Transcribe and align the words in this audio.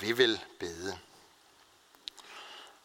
Og 0.00 0.06
vi 0.06 0.12
vil 0.12 0.44
bede. 0.58 0.98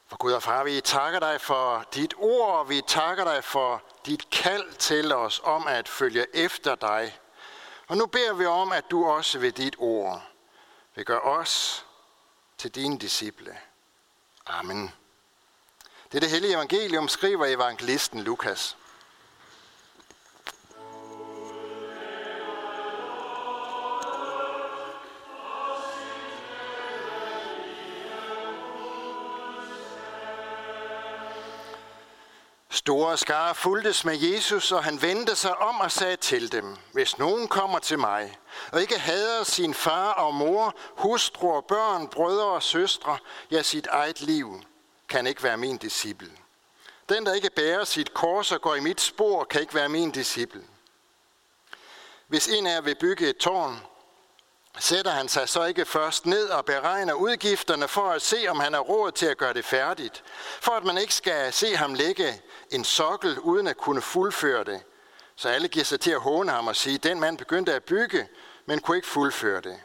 For 0.07 0.17
Gud 0.17 0.31
og 0.31 0.43
Far, 0.43 0.63
vi 0.63 0.81
takker 0.81 1.19
dig 1.19 1.41
for 1.41 1.85
dit 1.93 2.13
ord, 2.17 2.59
og 2.59 2.69
vi 2.69 2.81
takker 2.87 3.23
dig 3.23 3.43
for 3.43 3.83
dit 4.05 4.29
kald 4.29 4.73
til 4.73 5.11
os 5.11 5.41
om 5.43 5.67
at 5.67 5.89
følge 5.89 6.25
efter 6.35 6.75
dig. 6.75 7.19
Og 7.87 7.97
nu 7.97 8.05
beder 8.05 8.33
vi 8.33 8.45
om, 8.45 8.71
at 8.71 8.85
du 8.91 9.05
også 9.05 9.39
ved 9.39 9.51
dit 9.51 9.75
ord 9.77 10.23
vil 10.95 11.05
gøre 11.05 11.21
os 11.21 11.85
til 12.57 12.75
dine 12.75 12.99
disciple. 12.99 13.57
Amen. 14.45 14.91
Det 16.11 16.17
er 16.17 16.19
det 16.19 16.29
hellige 16.29 16.53
evangelium, 16.53 17.07
skriver 17.07 17.45
evangelisten 17.45 18.23
Lukas. 18.23 18.77
Store 32.85 33.17
skare 33.17 33.55
fuldtes 33.55 34.05
med 34.05 34.17
Jesus, 34.17 34.71
og 34.71 34.83
han 34.83 35.01
vendte 35.01 35.35
sig 35.35 35.57
om 35.57 35.79
og 35.79 35.91
sagde 35.91 36.15
til 36.15 36.51
dem, 36.51 36.77
hvis 36.93 37.17
nogen 37.17 37.47
kommer 37.47 37.79
til 37.79 37.99
mig, 37.99 38.37
og 38.71 38.81
ikke 38.81 38.99
hader 38.99 39.43
sin 39.43 39.73
far 39.73 40.11
og 40.11 40.33
mor, 40.33 40.75
hustru 40.95 41.51
og 41.51 41.65
børn, 41.65 42.07
brødre 42.07 42.45
og 42.45 42.63
søstre, 42.63 43.17
ja 43.51 43.61
sit 43.61 43.87
eget 43.87 44.21
liv, 44.21 44.61
kan 45.09 45.27
ikke 45.27 45.43
være 45.43 45.57
min 45.57 45.77
disciple. 45.77 46.31
Den, 47.09 47.25
der 47.25 47.33
ikke 47.33 47.49
bærer 47.49 47.83
sit 47.83 48.13
kors 48.13 48.51
og 48.51 48.61
går 48.61 48.75
i 48.75 48.79
mit 48.79 49.01
spor, 49.01 49.43
kan 49.43 49.61
ikke 49.61 49.75
være 49.75 49.89
min 49.89 50.11
disciple. 50.11 50.61
Hvis 52.27 52.47
en 52.47 52.67
af 52.67 52.75
jer 52.75 52.81
vil 52.81 52.95
bygge 52.95 53.29
et 53.29 53.37
tårn, 53.37 53.79
sætter 54.79 55.11
han 55.11 55.27
sig 55.27 55.49
så 55.49 55.63
ikke 55.63 55.85
først 55.85 56.25
ned 56.25 56.49
og 56.49 56.65
beregner 56.65 57.13
udgifterne 57.13 57.87
for 57.87 58.09
at 58.09 58.21
se, 58.21 58.47
om 58.47 58.59
han 58.59 58.73
har 58.73 58.81
råd 58.81 59.11
til 59.11 59.25
at 59.25 59.37
gøre 59.37 59.53
det 59.53 59.65
færdigt. 59.65 60.23
For 60.61 60.71
at 60.71 60.83
man 60.83 60.97
ikke 60.97 61.13
skal 61.13 61.53
se 61.53 61.75
ham 61.75 61.93
lægge 61.93 62.41
en 62.71 62.83
sokkel 62.83 63.39
uden 63.39 63.67
at 63.67 63.77
kunne 63.77 64.01
fuldføre 64.01 64.63
det. 64.63 64.81
Så 65.35 65.49
alle 65.49 65.67
giver 65.67 65.85
sig 65.85 65.99
til 65.99 66.11
at 66.11 66.19
håne 66.19 66.51
ham 66.51 66.67
og 66.67 66.75
sige, 66.75 66.97
den 66.97 67.19
mand 67.19 67.37
begyndte 67.37 67.73
at 67.73 67.83
bygge, 67.83 68.27
men 68.65 68.79
kunne 68.79 68.97
ikke 68.97 69.07
fuldføre 69.07 69.61
det. 69.61 69.79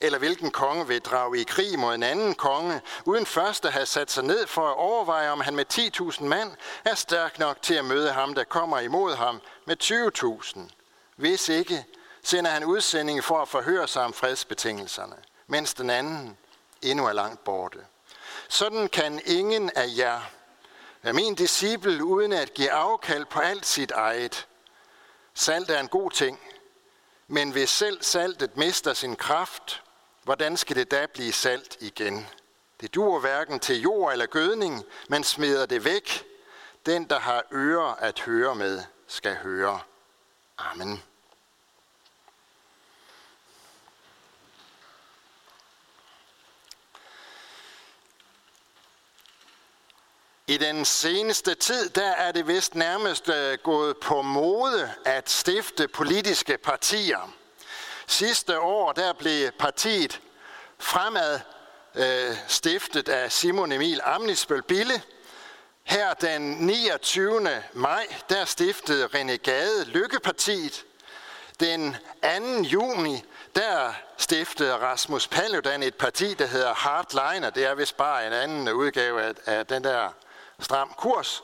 Eller 0.00 0.18
hvilken 0.18 0.50
konge 0.50 0.86
vil 0.86 1.00
drage 1.00 1.40
i 1.40 1.44
krig 1.44 1.78
mod 1.78 1.94
en 1.94 2.02
anden 2.02 2.34
konge, 2.34 2.80
uden 3.04 3.26
først 3.26 3.64
at 3.64 3.72
have 3.72 3.86
sat 3.86 4.10
sig 4.10 4.24
ned 4.24 4.46
for 4.46 4.68
at 4.68 4.76
overveje, 4.76 5.30
om 5.30 5.40
han 5.40 5.56
med 5.56 5.64
10.000 5.72 6.24
mand 6.24 6.52
er 6.84 6.94
stærk 6.94 7.38
nok 7.38 7.62
til 7.62 7.74
at 7.74 7.84
møde 7.84 8.12
ham, 8.12 8.34
der 8.34 8.44
kommer 8.44 8.78
imod 8.78 9.14
ham 9.14 9.40
med 9.66 9.76
20.000. 9.82 10.60
Hvis 11.16 11.48
ikke, 11.48 11.84
sender 12.22 12.50
han 12.50 12.64
udsendinge 12.64 13.22
for 13.22 13.42
at 13.42 13.48
forhøre 13.48 13.88
sig 13.88 14.02
om 14.02 14.12
fredsbetingelserne, 14.12 15.16
mens 15.46 15.74
den 15.74 15.90
anden 15.90 16.36
endnu 16.82 17.06
er 17.06 17.12
langt 17.12 17.44
borte. 17.44 17.78
Sådan 18.48 18.88
kan 18.88 19.20
ingen 19.24 19.70
af 19.74 19.86
jer 19.96 20.20
være 21.02 21.12
min 21.12 21.34
disciple 21.34 22.04
uden 22.04 22.32
at 22.32 22.54
give 22.54 22.70
afkald 22.70 23.26
på 23.26 23.40
alt 23.40 23.66
sit 23.66 23.90
eget. 23.90 24.48
Salt 25.34 25.70
er 25.70 25.80
en 25.80 25.88
god 25.88 26.10
ting, 26.10 26.40
men 27.28 27.50
hvis 27.50 27.70
selv 27.70 28.02
saltet 28.02 28.56
mister 28.56 28.94
sin 28.94 29.16
kraft, 29.16 29.82
hvordan 30.22 30.56
skal 30.56 30.76
det 30.76 30.90
da 30.90 31.06
blive 31.06 31.32
salt 31.32 31.76
igen? 31.80 32.26
Det 32.80 32.94
dur 32.94 33.20
hverken 33.20 33.60
til 33.60 33.80
jord 33.80 34.12
eller 34.12 34.26
gødning, 34.26 34.84
men 35.08 35.24
smider 35.24 35.66
det 35.66 35.84
væk. 35.84 36.24
Den, 36.86 37.04
der 37.04 37.18
har 37.18 37.44
ører 37.52 37.94
at 37.94 38.20
høre 38.20 38.54
med, 38.54 38.82
skal 39.06 39.36
høre. 39.36 39.80
Amen. 40.58 41.02
I 50.50 50.56
den 50.56 50.84
seneste 50.84 51.54
tid, 51.54 51.88
der 51.88 52.10
er 52.10 52.32
det 52.32 52.46
vist 52.46 52.74
nærmest 52.74 53.28
øh, 53.28 53.58
gået 53.62 53.96
på 53.96 54.22
mode 54.22 54.92
at 55.04 55.30
stifte 55.30 55.88
politiske 55.88 56.58
partier. 56.58 57.34
Sidste 58.06 58.60
år, 58.60 58.92
der 58.92 59.12
blev 59.12 59.50
partiet 59.58 60.20
fremad 60.78 61.40
øh, 61.94 62.36
stiftet 62.48 63.08
af 63.08 63.32
Simon 63.32 63.72
Emil 63.72 64.00
Amnisbøl 64.04 64.62
Bille. 64.62 65.02
Her 65.82 66.14
den 66.14 66.42
29. 66.42 67.62
maj, 67.72 68.06
der 68.28 68.44
stiftede 68.44 69.06
Renegade 69.06 69.84
Lykkepartiet. 69.84 70.84
Den 71.60 71.96
2. 72.22 72.62
juni, 72.62 73.24
der 73.56 73.94
stiftede 74.16 74.76
Rasmus 74.76 75.28
Paludan 75.28 75.82
et 75.82 75.94
parti, 75.94 76.34
der 76.34 76.46
hedder 76.46 76.74
Hardliner. 76.74 77.50
Det 77.50 77.64
er 77.64 77.74
vist 77.74 77.96
bare 77.96 78.26
en 78.26 78.32
anden 78.32 78.68
udgave 78.68 79.22
af, 79.22 79.32
af 79.46 79.66
den 79.66 79.84
der 79.84 80.08
stram 80.62 80.94
kurs. 80.96 81.42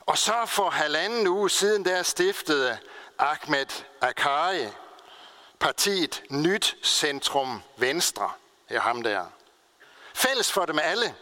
Og 0.00 0.18
så 0.18 0.46
for 0.46 0.70
halvanden 0.70 1.26
uge 1.26 1.50
siden, 1.50 1.84
der 1.84 2.02
stiftede 2.02 2.78
Ahmed 3.18 3.84
Akari 4.00 4.68
partiet 5.60 6.22
Nyt 6.30 6.76
Centrum 6.82 7.62
Venstre. 7.76 8.30
er 8.68 8.80
ham 8.80 9.02
der. 9.02 9.24
Fælles 10.14 10.52
for 10.52 10.66
dem 10.66 10.78
alle 10.78 11.14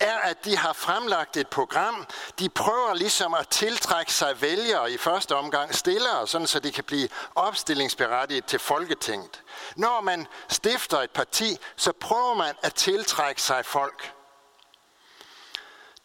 er, 0.00 0.18
at 0.18 0.44
de 0.44 0.56
har 0.56 0.72
fremlagt 0.72 1.36
et 1.36 1.48
program. 1.48 2.06
De 2.38 2.48
prøver 2.48 2.94
ligesom 2.94 3.34
at 3.34 3.48
tiltrække 3.48 4.12
sig 4.12 4.42
vælgere 4.42 4.92
i 4.92 4.96
første 4.96 5.36
omgang 5.36 5.74
stillere, 5.74 6.28
sådan 6.28 6.46
så 6.46 6.60
de 6.60 6.72
kan 6.72 6.84
blive 6.84 7.08
opstillingsberettiget 7.34 8.44
til 8.44 8.58
Folketinget. 8.58 9.42
Når 9.76 10.00
man 10.00 10.26
stifter 10.48 10.98
et 10.98 11.10
parti, 11.10 11.58
så 11.76 11.92
prøver 11.92 12.34
man 12.34 12.54
at 12.62 12.74
tiltrække 12.74 13.42
sig 13.42 13.64
folk. 13.64 14.15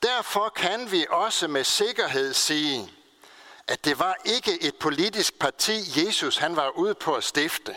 Derfor 0.03 0.50
kan 0.50 0.91
vi 0.91 1.06
også 1.09 1.47
med 1.47 1.63
sikkerhed 1.63 2.34
sige, 2.34 2.91
at 3.67 3.85
det 3.85 4.00
var 4.00 4.16
ikke 4.25 4.63
et 4.63 4.75
politisk 4.75 5.39
parti, 5.39 6.06
Jesus 6.06 6.38
han 6.38 6.56
var 6.56 6.69
ude 6.69 6.95
på 6.95 7.16
at 7.16 7.23
stifte. 7.23 7.75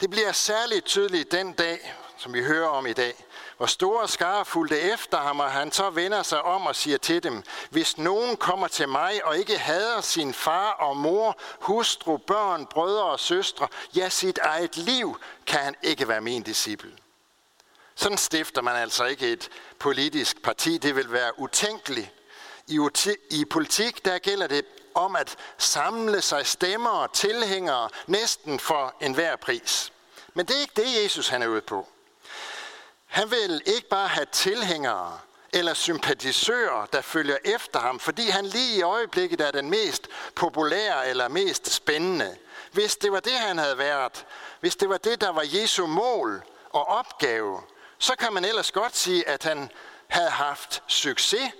Det 0.00 0.10
bliver 0.10 0.32
særligt 0.32 0.84
tydeligt 0.84 1.32
den 1.32 1.52
dag, 1.52 1.94
som 2.16 2.34
vi 2.34 2.42
hører 2.42 2.68
om 2.68 2.86
i 2.86 2.92
dag, 2.92 3.24
hvor 3.56 3.66
store 3.66 4.08
skare 4.08 4.44
fulgte 4.44 4.80
efter 4.80 5.18
ham, 5.18 5.40
og 5.40 5.50
han 5.50 5.72
så 5.72 5.90
vender 5.90 6.22
sig 6.22 6.42
om 6.42 6.66
og 6.66 6.76
siger 6.76 6.98
til 6.98 7.22
dem, 7.22 7.42
hvis 7.70 7.98
nogen 7.98 8.36
kommer 8.36 8.68
til 8.68 8.88
mig 8.88 9.24
og 9.24 9.38
ikke 9.38 9.58
hader 9.58 10.00
sin 10.00 10.34
far 10.34 10.70
og 10.70 10.96
mor, 10.96 11.38
hustru, 11.60 12.16
børn, 12.16 12.66
brødre 12.66 13.04
og 13.04 13.20
søstre, 13.20 13.68
ja 13.96 14.08
sit 14.08 14.38
eget 14.38 14.76
liv, 14.76 15.20
kan 15.46 15.60
han 15.60 15.74
ikke 15.82 16.08
være 16.08 16.20
min 16.20 16.42
disciple. 16.42 16.90
Sådan 17.98 18.18
stifter 18.18 18.62
man 18.62 18.76
altså 18.76 19.04
ikke 19.04 19.32
et 19.32 19.50
politisk 19.78 20.42
parti. 20.42 20.78
Det 20.78 20.96
vil 20.96 21.12
være 21.12 21.38
utænkeligt. 21.38 22.10
I, 22.66 22.80
I 23.30 23.44
politik 23.44 24.04
der 24.04 24.18
gælder 24.18 24.46
det 24.46 24.64
om 24.94 25.16
at 25.16 25.36
samle 25.58 26.22
sig 26.22 26.46
stemmer 26.46 26.90
og 26.90 27.12
tilhængere 27.12 27.88
næsten 28.06 28.60
for 28.60 28.94
enhver 29.00 29.36
pris. 29.36 29.92
Men 30.34 30.46
det 30.46 30.56
er 30.56 30.60
ikke 30.60 30.72
det, 30.76 31.02
Jesus 31.02 31.28
han 31.28 31.42
er 31.42 31.46
ude 31.46 31.60
på. 31.60 31.88
Han 33.06 33.30
vil 33.30 33.62
ikke 33.66 33.88
bare 33.88 34.08
have 34.08 34.26
tilhængere 34.32 35.18
eller 35.52 35.74
sympatisører, 35.74 36.86
der 36.86 37.00
følger 37.00 37.36
efter 37.44 37.80
ham, 37.80 38.00
fordi 38.00 38.28
han 38.28 38.46
lige 38.46 38.78
i 38.78 38.82
øjeblikket 38.82 39.40
er 39.40 39.50
den 39.50 39.70
mest 39.70 40.08
populære 40.34 41.08
eller 41.08 41.28
mest 41.28 41.70
spændende. 41.70 42.36
Hvis 42.72 42.96
det 42.96 43.12
var 43.12 43.20
det, 43.20 43.32
han 43.32 43.58
havde 43.58 43.78
været, 43.78 44.26
hvis 44.60 44.76
det 44.76 44.88
var 44.88 44.98
det, 44.98 45.20
der 45.20 45.30
var 45.30 45.44
Jesu 45.46 45.86
mål 45.86 46.42
og 46.70 46.88
opgave, 46.88 47.60
så 47.98 48.16
kan 48.16 48.32
man 48.32 48.44
ellers 48.44 48.72
godt 48.72 48.96
sige, 48.96 49.28
at 49.28 49.44
han 49.44 49.70
havde 50.08 50.30
haft 50.30 50.82
succes, 50.86 51.52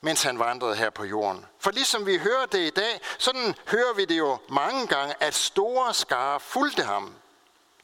mens 0.00 0.22
han 0.22 0.38
vandrede 0.38 0.76
her 0.76 0.90
på 0.90 1.04
jorden. 1.04 1.46
For 1.58 1.70
ligesom 1.70 2.06
vi 2.06 2.18
hører 2.18 2.46
det 2.46 2.66
i 2.66 2.70
dag, 2.70 3.00
sådan 3.18 3.54
hører 3.68 3.94
vi 3.94 4.04
det 4.04 4.18
jo 4.18 4.38
mange 4.48 4.86
gange, 4.86 5.14
at 5.20 5.34
store 5.34 5.94
skare 5.94 6.40
fulgte 6.40 6.82
ham. 6.82 7.14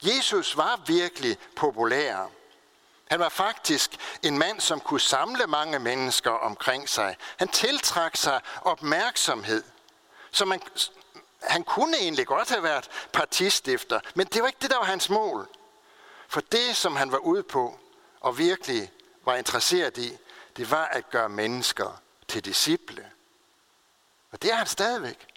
Jesus 0.03 0.57
var 0.57 0.81
virkelig 0.87 1.39
populær. 1.57 2.31
Han 3.11 3.21
var 3.21 3.29
faktisk 3.29 3.91
en 4.23 4.39
mand, 4.39 4.61
som 4.61 4.81
kunne 4.81 5.01
samle 5.01 5.47
mange 5.47 5.79
mennesker 5.79 6.31
omkring 6.31 6.89
sig. 6.89 7.17
Han 7.37 7.49
tiltrak 7.49 8.17
sig 8.17 8.41
opmærksomhed. 8.63 9.65
Så 10.31 10.45
man, 10.45 10.63
han 11.43 11.65
kunne 11.65 11.97
egentlig 11.97 12.27
godt 12.27 12.49
have 12.49 12.63
været 12.63 12.89
partistifter, 13.13 14.01
men 14.15 14.27
det 14.27 14.43
var 14.43 14.49
ikke 14.49 14.59
det, 14.63 14.71
der 14.71 14.77
var 14.77 14.85
hans 14.85 15.11
mål. 15.11 15.49
For 16.29 16.41
det, 16.41 16.77
som 16.77 16.97
han 16.97 17.13
var 17.13 17.19
ude 17.19 17.43
på 17.43 17.79
og 18.21 18.39
virkelig 18.39 18.93
var 19.25 19.37
interesseret 19.37 19.99
i, 19.99 20.19
det 20.57 20.71
var 20.71 20.85
at 20.85 21.11
gøre 21.11 21.29
mennesker 21.29 22.03
til 22.29 22.45
disciple. 22.45 23.11
Og 24.31 24.43
det 24.43 24.53
er 24.53 24.55
han 24.55 24.67
stadigvæk 24.67 25.34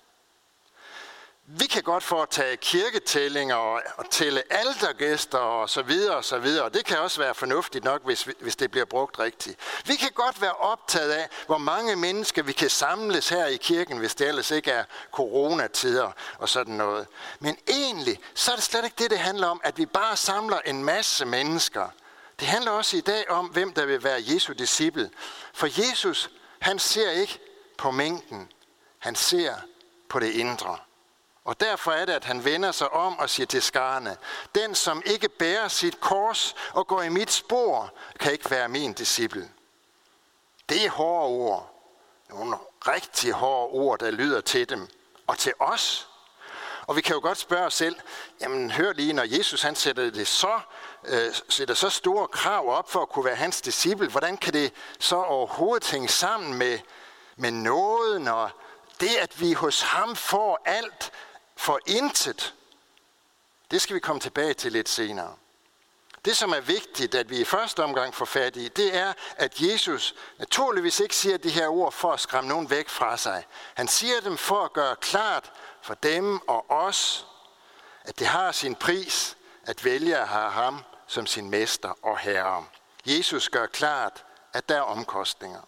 vi 1.50 1.66
kan 1.66 1.84
godt 1.84 2.04
foretage 2.04 2.58
kirketællinger 2.58 3.56
og, 3.56 3.82
og 3.98 4.10
tælle 4.10 4.54
aldergæster 4.54 5.38
og 5.38 5.70
så 5.70 5.82
videre 5.82 6.16
og 6.16 6.24
så 6.26 6.40
videre. 6.40 6.66
Og 6.66 6.74
det 6.74 6.86
kan 6.86 7.00
også 7.00 7.22
være 7.22 7.34
fornuftigt 7.36 7.84
nok, 7.84 8.06
hvis, 8.06 8.28
hvis 8.40 8.56
det 8.56 8.72
bliver 8.72 8.86
brugt 8.86 9.20
rigtigt. 9.20 9.60
Vi 9.86 9.96
kan 9.96 10.12
godt 10.16 10.42
være 10.42 10.54
optaget 10.54 11.12
af, 11.12 11.30
hvor 11.46 11.58
mange 11.58 11.96
mennesker 11.96 12.44
vi 12.44 12.52
kan 12.52 12.70
samles 12.70 13.30
her 13.30 13.46
i 13.46 13.56
kirken, 13.56 13.98
hvis 13.98 14.16
det 14.16 14.28
ellers 14.28 14.52
ikke 14.52 14.72
er 14.72 14.84
coronatider 15.12 16.12
og 16.40 16.50
sådan 16.50 16.74
noget. 16.74 17.08
Men 17.40 17.58
egentlig, 17.68 18.20
så 18.34 18.52
er 18.52 18.56
det 18.56 18.64
slet 18.64 18.84
ikke 18.84 19.04
det, 19.04 19.12
det 19.12 19.20
handler 19.20 19.48
om, 19.48 19.62
at 19.64 19.78
vi 19.78 19.86
bare 19.86 20.18
samler 20.18 20.60
en 20.66 20.84
masse 20.84 21.26
mennesker. 21.26 21.90
Det 22.40 22.48
handler 22.48 22.72
også 22.72 22.98
i 22.98 23.02
dag 23.02 23.30
om, 23.30 23.46
hvem 23.46 23.74
der 23.74 23.86
vil 23.86 24.04
være 24.04 24.24
Jesu 24.28 24.54
disciple. 24.54 25.10
For 25.54 25.68
Jesus, 25.90 26.30
han 26.60 26.80
ser 26.80 27.12
ikke 27.12 27.40
på 27.78 27.92
mængden. 27.92 28.52
Han 29.00 29.16
ser 29.16 29.54
på 30.10 30.20
det 30.20 30.32
indre. 30.32 30.78
Og 31.48 31.60
derfor 31.60 31.92
er 31.92 32.06
det, 32.06 32.14
at 32.14 32.26
han 32.26 32.46
vender 32.46 32.72
sig 32.72 32.90
om 32.90 33.20
og 33.20 33.30
siger 33.30 33.48
til 33.48 33.62
skarne, 33.62 34.18
den 34.56 34.76
som 34.76 35.02
ikke 35.06 35.30
bærer 35.30 35.68
sit 35.68 36.00
kors 36.00 36.56
og 36.74 36.88
går 36.88 37.02
i 37.02 37.10
mit 37.10 37.32
spor, 37.32 37.94
kan 38.20 38.32
ikke 38.32 38.52
være 38.52 38.68
min 38.68 38.94
disciple. 38.94 39.50
Det 40.70 40.86
er 40.86 40.90
hårde 40.90 41.28
ord. 41.28 41.74
Nogle 42.30 42.58
rigtig 42.88 43.32
hårde 43.32 43.72
ord, 43.72 44.00
der 44.00 44.12
lyder 44.12 44.42
til 44.42 44.70
dem. 44.70 44.88
Og 45.28 45.38
til 45.38 45.54
os. 45.60 46.08
Og 46.82 46.96
vi 46.96 47.02
kan 47.02 47.16
jo 47.16 47.22
godt 47.22 47.38
spørge 47.38 47.66
os 47.66 47.74
selv, 47.74 47.96
jamen 48.42 48.72
hør 48.72 48.94
lige, 48.94 49.14
når 49.14 49.38
Jesus 49.38 49.62
han 49.62 49.76
sætter, 49.76 50.12
det 50.12 50.28
så, 50.28 50.60
øh, 51.04 51.34
sætter 51.50 51.76
så 51.76 51.90
store 51.90 52.28
krav 52.28 52.70
op 52.70 52.92
for 52.92 53.02
at 53.02 53.10
kunne 53.10 53.26
være 53.26 53.36
hans 53.36 53.62
disciple, 53.62 54.10
hvordan 54.10 54.38
kan 54.38 54.54
det 54.54 54.74
så 55.00 55.16
overhovedet 55.16 55.92
hænge 55.92 56.08
sammen 56.08 56.54
med, 56.54 56.80
med 57.36 57.52
nåden 57.52 58.28
og 58.28 58.50
det, 59.00 59.16
at 59.16 59.42
vi 59.42 59.54
hos 59.54 59.82
ham 59.82 60.16
får 60.16 60.62
alt, 60.66 61.12
for 61.58 61.80
intet. 61.86 62.54
Det 63.72 63.82
skal 63.82 63.96
vi 63.96 64.00
komme 64.00 64.20
tilbage 64.20 64.54
til 64.54 64.72
lidt 64.72 64.90
senere. 64.90 65.36
Det, 66.26 66.38
som 66.38 66.52
er 66.52 66.60
vigtigt, 66.60 67.16
at 67.16 67.30
vi 67.30 67.40
i 67.40 67.44
første 67.44 67.84
omgang 67.84 68.16
får 68.16 68.26
fat 68.26 68.56
i, 68.56 68.68
det 68.68 68.96
er, 68.96 69.14
at 69.38 69.62
Jesus 69.62 70.16
naturligvis 70.38 71.00
ikke 71.00 71.16
siger 71.16 71.38
de 71.38 71.50
her 71.50 71.68
ord 71.68 71.92
for 71.92 72.14
at 72.14 72.20
skræmme 72.20 72.48
nogen 72.48 72.70
væk 72.70 72.90
fra 72.90 73.18
sig. 73.18 73.46
Han 73.74 73.88
siger 73.88 74.20
dem 74.20 74.38
for 74.38 74.66
at 74.66 74.74
gøre 74.74 74.96
klart 74.96 75.52
for 75.82 75.94
dem 75.94 76.48
og 76.48 76.72
os, 76.72 77.28
at 78.04 78.20
det 78.20 78.28
har 78.28 78.52
sin 78.52 78.76
pris 78.76 79.38
at 79.64 79.86
vælge 79.86 80.18
at 80.18 80.28
have 80.28 80.52
ham 80.52 80.84
som 81.08 81.26
sin 81.26 81.50
mester 81.50 81.94
og 82.02 82.18
herre. 82.18 82.66
Jesus 83.06 83.50
gør 83.50 83.66
klart, 83.66 84.26
at 84.54 84.70
der 84.70 84.76
er 84.76 84.82
omkostninger. 84.82 85.62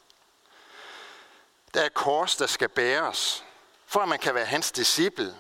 Der 1.74 1.82
er 1.82 1.90
kors, 1.90 2.36
der 2.36 2.48
skal 2.48 2.70
bæres, 2.70 3.44
for 3.88 4.00
at 4.00 4.08
man 4.08 4.20
kan 4.20 4.36
være 4.36 4.46
hans 4.46 4.72
disciple, 4.72 5.36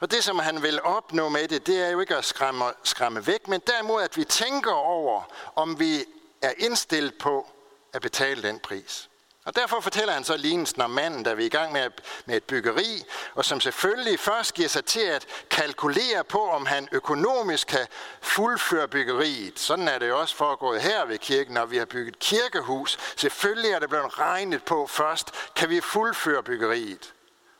og 0.00 0.10
det, 0.10 0.24
som 0.24 0.38
han 0.38 0.62
vil 0.62 0.82
opnå 0.82 1.28
med 1.28 1.48
det, 1.48 1.66
det 1.66 1.86
er 1.86 1.90
jo 1.90 2.00
ikke 2.00 2.16
at 2.16 2.24
skræmme, 2.24 2.64
skræmme 2.82 3.26
væk, 3.26 3.48
men 3.48 3.60
derimod, 3.66 4.02
at 4.02 4.16
vi 4.16 4.24
tænker 4.24 4.72
over, 4.72 5.22
om 5.56 5.80
vi 5.80 6.04
er 6.42 6.52
indstillet 6.58 7.14
på 7.18 7.46
at 7.92 8.02
betale 8.02 8.42
den 8.42 8.58
pris. 8.58 9.08
Og 9.44 9.56
derfor 9.56 9.80
fortæller 9.80 10.12
han 10.12 10.24
så 10.24 10.36
lignelsen 10.36 10.82
om 10.82 10.90
manden, 10.90 11.24
der 11.24 11.30
er 11.30 11.38
i 11.38 11.48
gang 11.48 11.72
med, 11.72 11.90
med 12.26 12.36
et 12.36 12.44
byggeri, 12.44 13.04
og 13.34 13.44
som 13.44 13.60
selvfølgelig 13.60 14.20
først 14.20 14.54
giver 14.54 14.68
sig 14.68 14.84
til 14.84 15.00
at 15.00 15.26
kalkulere 15.50 16.24
på, 16.24 16.48
om 16.48 16.66
han 16.66 16.88
økonomisk 16.92 17.66
kan 17.66 17.86
fuldføre 18.20 18.88
byggeriet. 18.88 19.58
Sådan 19.58 19.88
er 19.88 19.98
det 19.98 20.08
jo 20.08 20.20
også 20.20 20.36
foregået 20.36 20.82
her 20.82 21.04
ved 21.04 21.18
kirken, 21.18 21.54
når 21.54 21.66
vi 21.66 21.76
har 21.76 21.84
bygget 21.84 22.18
kirkehus. 22.18 22.98
Selvfølgelig 23.16 23.70
er 23.70 23.78
det 23.78 23.88
blevet 23.88 24.18
regnet 24.18 24.64
på 24.64 24.86
først, 24.86 25.30
kan 25.56 25.70
vi 25.70 25.80
fuldføre 25.80 26.42
byggeriet 26.42 27.14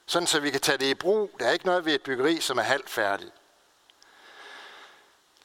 sådan 0.08 0.26
så 0.26 0.40
vi 0.40 0.50
kan 0.50 0.60
tage 0.60 0.78
det 0.78 0.86
i 0.86 0.94
brug. 0.94 1.30
Der 1.40 1.46
er 1.46 1.52
ikke 1.52 1.66
noget 1.66 1.84
ved 1.84 1.94
et 1.94 2.02
byggeri, 2.02 2.40
som 2.40 2.58
er 2.58 2.62
halvt 2.62 2.90
færdigt. 2.90 3.32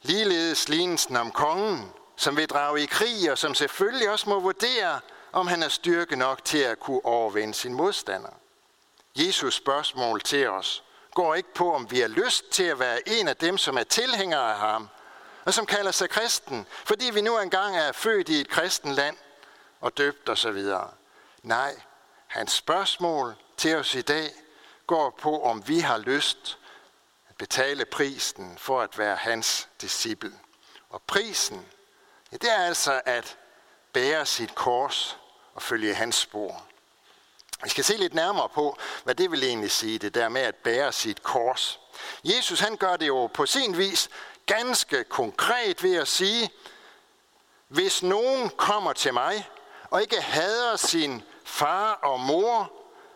Ligeledes 0.02 0.68
lignelsen 0.68 1.16
om 1.16 1.30
kongen, 1.30 1.92
som 2.16 2.36
vil 2.36 2.48
drage 2.48 2.82
i 2.82 2.86
krig, 2.86 3.32
og 3.32 3.38
som 3.38 3.54
selvfølgelig 3.54 4.10
også 4.10 4.28
må 4.28 4.40
vurdere, 4.40 5.00
om 5.32 5.46
han 5.46 5.62
er 5.62 5.68
styrke 5.68 6.16
nok 6.16 6.44
til 6.44 6.58
at 6.58 6.80
kunne 6.80 7.04
overvinde 7.04 7.54
sin 7.54 7.74
modstander. 7.74 8.30
Jesus 9.16 9.54
spørgsmål 9.54 10.20
til 10.20 10.48
os 10.48 10.84
går 11.14 11.34
ikke 11.34 11.54
på, 11.54 11.74
om 11.74 11.90
vi 11.90 12.00
har 12.00 12.08
lyst 12.08 12.50
til 12.50 12.64
at 12.64 12.78
være 12.78 13.08
en 13.08 13.28
af 13.28 13.36
dem, 13.36 13.58
som 13.58 13.76
er 13.76 13.82
tilhængere 13.82 14.50
af 14.52 14.58
ham, 14.58 14.88
og 15.44 15.54
som 15.54 15.66
kalder 15.66 15.90
sig 15.90 16.10
kristen, 16.10 16.66
fordi 16.70 17.10
vi 17.10 17.20
nu 17.20 17.38
engang 17.38 17.76
er 17.76 17.92
født 17.92 18.28
i 18.28 18.40
et 18.40 18.48
kristen 18.48 18.92
land 18.92 19.16
og 19.80 19.98
døbt 19.98 20.28
osv. 20.28 20.64
Nej, 21.42 21.74
hans 22.26 22.52
spørgsmål 22.52 23.34
til 23.56 23.76
os 23.76 23.94
i 23.94 24.02
dag 24.02 24.30
går 24.86 25.10
på, 25.10 25.42
om 25.42 25.68
vi 25.68 25.80
har 25.80 25.98
lyst 25.98 26.58
at 27.28 27.36
betale 27.36 27.84
prisen 27.84 28.58
for 28.58 28.80
at 28.80 28.98
være 28.98 29.16
hans 29.16 29.68
disciple. 29.80 30.32
Og 30.90 31.02
prisen, 31.02 31.66
ja, 32.32 32.36
det 32.36 32.50
er 32.52 32.66
altså 32.66 33.00
at 33.04 33.36
bære 33.92 34.26
sit 34.26 34.54
kors 34.54 35.18
og 35.54 35.62
følge 35.62 35.94
hans 35.94 36.16
spor. 36.16 36.62
Vi 37.62 37.68
skal 37.68 37.84
se 37.84 37.96
lidt 37.96 38.14
nærmere 38.14 38.48
på, 38.48 38.78
hvad 39.04 39.14
det 39.14 39.30
vil 39.30 39.44
egentlig 39.44 39.70
sige, 39.70 39.98
det 39.98 40.14
der 40.14 40.28
med 40.28 40.40
at 40.40 40.54
bære 40.54 40.92
sit 40.92 41.22
kors. 41.22 41.80
Jesus 42.24 42.60
han 42.60 42.76
gør 42.76 42.96
det 42.96 43.06
jo 43.06 43.26
på 43.26 43.46
sin 43.46 43.78
vis 43.78 44.10
ganske 44.46 45.04
konkret 45.04 45.82
ved 45.82 45.96
at 45.96 46.08
sige, 46.08 46.50
hvis 47.68 48.02
nogen 48.02 48.50
kommer 48.50 48.92
til 48.92 49.14
mig 49.14 49.48
og 49.90 50.02
ikke 50.02 50.20
hader 50.20 50.76
sin 50.76 51.22
far 51.44 51.92
og 51.92 52.20
mor, 52.20 52.72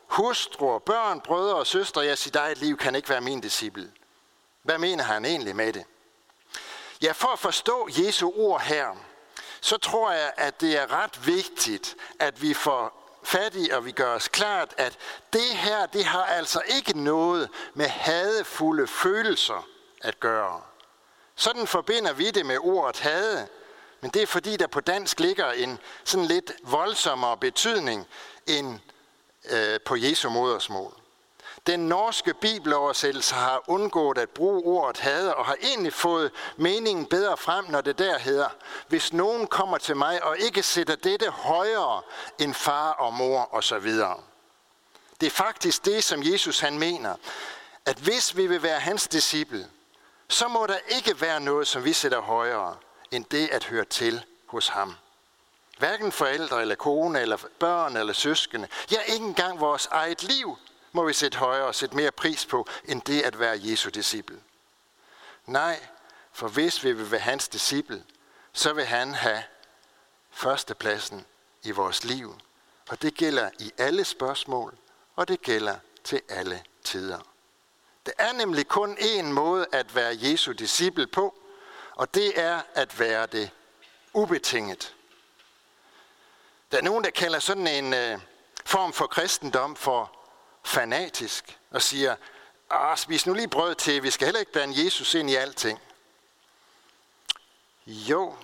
hustruer, 0.08 0.78
børn, 0.78 1.20
brødre 1.20 1.55
og 1.55 1.66
søstre, 1.66 2.00
ja, 2.00 2.14
sit 2.14 2.37
eget 2.37 2.58
liv 2.58 2.76
kan 2.76 2.94
ikke 2.94 3.08
være 3.08 3.20
min 3.20 3.40
disciple. 3.40 3.93
Hvad 4.62 4.78
mener 4.78 5.05
han 5.05 5.25
egentlig 5.25 5.56
med 5.56 5.72
det? 5.72 5.84
Ja, 7.02 7.12
for 7.12 7.28
at 7.28 7.38
forstå 7.38 7.88
Jesu 7.99 8.32
ord 8.37 8.60
her, 8.60 8.96
så 9.60 9.76
tror 9.76 10.12
jeg, 10.12 10.32
at 10.37 10.60
det 10.60 10.78
er 10.78 10.93
ret 10.93 11.26
vigtigt, 11.26 11.96
at 12.19 12.43
vi 12.43 12.55
får 12.55 12.99
fat 13.25 13.55
i, 13.55 13.70
og 13.70 13.84
vi 13.84 13.93
gør 13.93 14.14
os 14.14 14.28
klart, 14.28 14.75
at 14.76 14.99
det 15.32 15.56
her, 15.56 15.87
det 15.87 16.05
har 16.05 16.25
altså 16.25 16.62
ikke 16.66 16.99
noget 16.99 17.49
med 17.75 17.87
hadefulde 17.87 18.87
følelser 18.87 19.66
at 20.02 20.20
gøre. 20.20 20.62
Sådan 21.34 21.66
forbinder 21.66 22.12
vi 22.12 22.31
det 22.31 22.46
med 22.46 22.58
ordet 22.61 23.00
hade, 23.00 23.49
men 24.00 24.11
det 24.11 24.22
er 24.22 24.26
fordi, 24.26 24.56
der 24.56 24.66
på 24.66 24.81
dansk 24.81 25.20
ligger 25.20 25.52
en 25.52 25.78
sådan 26.04 26.26
lidt 26.26 26.52
voldsommere 26.62 27.37
betydning 27.37 28.06
end 28.46 28.81
øh, 29.50 29.81
på 29.81 29.97
Jesu 29.97 30.31
modersmål. 30.31 30.93
Den 31.67 31.81
norske 31.81 32.35
bibeloversættelse 32.35 33.35
har 33.35 33.62
undgået 33.67 34.19
at 34.19 34.31
bruge 34.31 34.62
ordet 34.62 35.00
hade 35.00 35.35
og 35.35 35.47
har 35.47 35.56
egentlig 35.62 35.93
fået 35.93 36.31
meningen 36.56 37.06
bedre 37.06 37.37
frem, 37.37 37.65
når 37.69 37.81
det 37.81 37.99
der 37.99 38.19
hedder, 38.19 38.49
hvis 38.89 39.12
nogen 39.12 39.47
kommer 39.47 39.79
til 39.79 39.97
mig 39.97 40.25
og 40.25 40.39
ikke 40.39 40.62
sætter 40.62 40.97
dette 40.97 41.31
højere 41.31 42.03
end 42.39 42.55
far 42.55 42.91
og 42.91 43.15
mor 43.15 43.55
osv. 43.55 43.93
Det 45.21 45.27
er 45.27 45.31
faktisk 45.31 45.85
det, 45.85 46.05
som 46.05 46.23
Jesus 46.23 46.61
han 46.61 46.79
mener, 46.79 47.15
at 47.87 47.97
hvis 47.97 48.37
vi 48.37 48.47
vil 48.47 48.62
være 48.62 48.81
hans 48.81 49.09
disciple, 49.09 49.67
så 50.29 50.49
må 50.49 50.67
der 50.67 50.79
ikke 50.89 51.21
være 51.21 51.41
noget, 51.41 51.67
som 51.67 51.85
vi 51.85 51.93
sætter 51.93 52.21
højere 52.21 52.77
end 53.11 53.25
det 53.25 53.49
at 53.49 53.65
høre 53.65 53.85
til 53.85 54.25
hos 54.47 54.69
ham. 54.69 54.95
Hverken 55.78 56.12
forældre 56.12 56.61
eller 56.61 56.75
kone 56.75 57.20
eller 57.20 57.37
børn 57.58 57.97
eller 57.97 58.12
søskende. 58.12 58.68
Ja, 58.90 59.02
ikke 59.02 59.26
engang 59.26 59.61
vores 59.61 59.87
eget 59.87 60.23
liv 60.23 60.58
må 60.92 61.04
vi 61.04 61.12
sætte 61.12 61.38
højere 61.38 61.66
og 61.66 61.75
sætte 61.75 61.97
mere 61.97 62.11
pris 62.11 62.47
på, 62.47 62.66
end 62.85 63.02
det 63.02 63.23
at 63.23 63.38
være 63.38 63.61
Jesu 63.62 63.90
disciple. 63.90 64.40
Nej, 65.47 65.87
for 66.32 66.49
hvis 66.49 66.85
vi 66.85 66.92
vil 66.92 67.11
være 67.11 67.20
hans 67.20 67.49
disciple, 67.49 68.04
så 68.52 68.73
vil 68.73 68.85
han 68.85 69.14
have 69.14 69.42
førstepladsen 70.30 71.26
i 71.62 71.70
vores 71.70 72.04
liv. 72.04 72.37
Og 72.88 73.02
det 73.02 73.14
gælder 73.14 73.50
i 73.58 73.73
alle 73.78 74.04
spørgsmål, 74.04 74.75
og 75.16 75.28
det 75.28 75.42
gælder 75.42 75.76
til 76.04 76.23
alle 76.28 76.62
tider. 76.85 77.18
Det 78.06 78.14
er 78.18 78.32
nemlig 78.32 78.68
kun 78.68 78.97
én 78.99 79.23
måde 79.23 79.66
at 79.73 79.94
være 79.94 80.16
Jesu 80.20 80.52
disciple 80.52 81.06
på, 81.06 81.35
og 81.94 82.14
det 82.14 82.40
er 82.40 82.61
at 82.75 83.00
være 83.00 83.26
det 83.26 83.50
ubetinget. 84.12 84.94
Der 86.70 86.78
er 86.78 86.82
nogen, 86.82 87.04
der 87.04 87.10
kalder 87.10 87.38
sådan 87.38 87.66
en 87.66 87.94
øh, 87.94 88.18
form 88.64 88.92
for 88.92 89.06
kristendom 89.06 89.76
for 89.76 90.18
fanatisk 90.64 91.58
og 91.70 91.82
siger, 91.82 92.16
ah, 92.70 92.98
spis 92.98 93.26
nu 93.26 93.34
lige 93.34 93.48
brød 93.48 93.75
til, 93.75 94.02
vi 94.02 94.10
skal 94.10 94.26
heller 94.26 94.40
ikke 94.40 94.52
blande 94.52 94.84
Jesus 94.84 95.14
ind 95.14 95.30
i 95.30 95.34
alting. 95.34 95.80
Jo, 97.87 98.37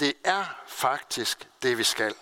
det 0.00 0.14
er 0.24 0.44
faktisk 0.66 1.48
det, 1.62 1.78
vi 1.78 1.84
skal. 1.84 2.14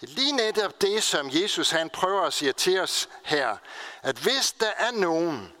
Det 0.00 0.10
er 0.10 0.14
lige 0.14 0.32
netop 0.32 0.80
det, 0.80 1.02
som 1.02 1.30
Jesus 1.32 1.70
han 1.70 1.90
prøver 1.90 2.22
at 2.22 2.32
sige 2.32 2.52
til 2.52 2.80
os 2.80 3.08
her, 3.24 3.56
at 4.02 4.16
hvis 4.16 4.52
der 4.52 4.70
er 4.76 4.90
nogen, 4.90 5.52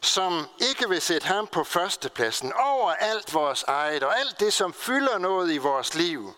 som 0.00 0.48
ikke 0.58 0.88
vil 0.88 1.02
sætte 1.02 1.26
ham 1.26 1.46
på 1.46 1.64
førstepladsen 1.64 2.52
over 2.52 2.92
alt 2.92 3.34
vores 3.34 3.62
eget 3.62 4.02
og 4.02 4.18
alt 4.18 4.40
det, 4.40 4.52
som 4.52 4.74
fylder 4.74 5.18
noget 5.18 5.52
i 5.52 5.58
vores 5.58 5.94
liv, 5.94 6.34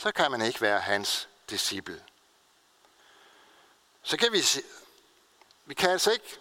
så 0.00 0.12
kan 0.12 0.30
man 0.30 0.42
ikke 0.42 0.60
være 0.60 0.80
hans 0.80 1.28
disciple. 1.50 2.02
Så 4.02 4.16
kan 4.16 4.32
vi, 4.32 4.44
vi 5.66 5.74
kan 5.74 5.90
altså 5.90 6.10
ikke 6.10 6.38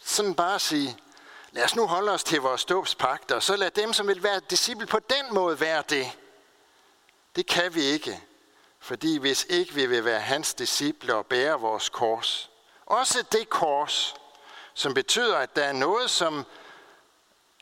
sådan 0.00 0.34
bare 0.34 0.58
sige, 0.58 0.98
lad 1.52 1.64
os 1.64 1.76
nu 1.76 1.86
holde 1.86 2.12
os 2.12 2.24
til 2.24 2.40
vores 2.40 2.64
dåbspagt, 2.64 3.32
og 3.32 3.42
så 3.42 3.56
lad 3.56 3.70
dem, 3.70 3.92
som 3.92 4.08
vil 4.08 4.22
være 4.22 4.40
disciple 4.50 4.86
på 4.86 4.98
den 4.98 5.34
måde, 5.34 5.60
være 5.60 5.82
det. 5.88 6.12
Det 7.36 7.46
kan 7.46 7.74
vi 7.74 7.82
ikke, 7.82 8.22
fordi 8.78 9.18
hvis 9.18 9.46
ikke 9.48 9.74
vi 9.74 9.86
vil 9.86 10.04
være 10.04 10.20
hans 10.20 10.54
disciple 10.54 11.14
og 11.14 11.26
bære 11.26 11.60
vores 11.60 11.88
kors, 11.88 12.50
også 12.86 13.24
det 13.32 13.48
kors, 13.48 14.14
som 14.74 14.94
betyder, 14.94 15.36
at 15.36 15.56
der 15.56 15.64
er 15.64 15.72
noget, 15.72 16.10
som 16.10 16.46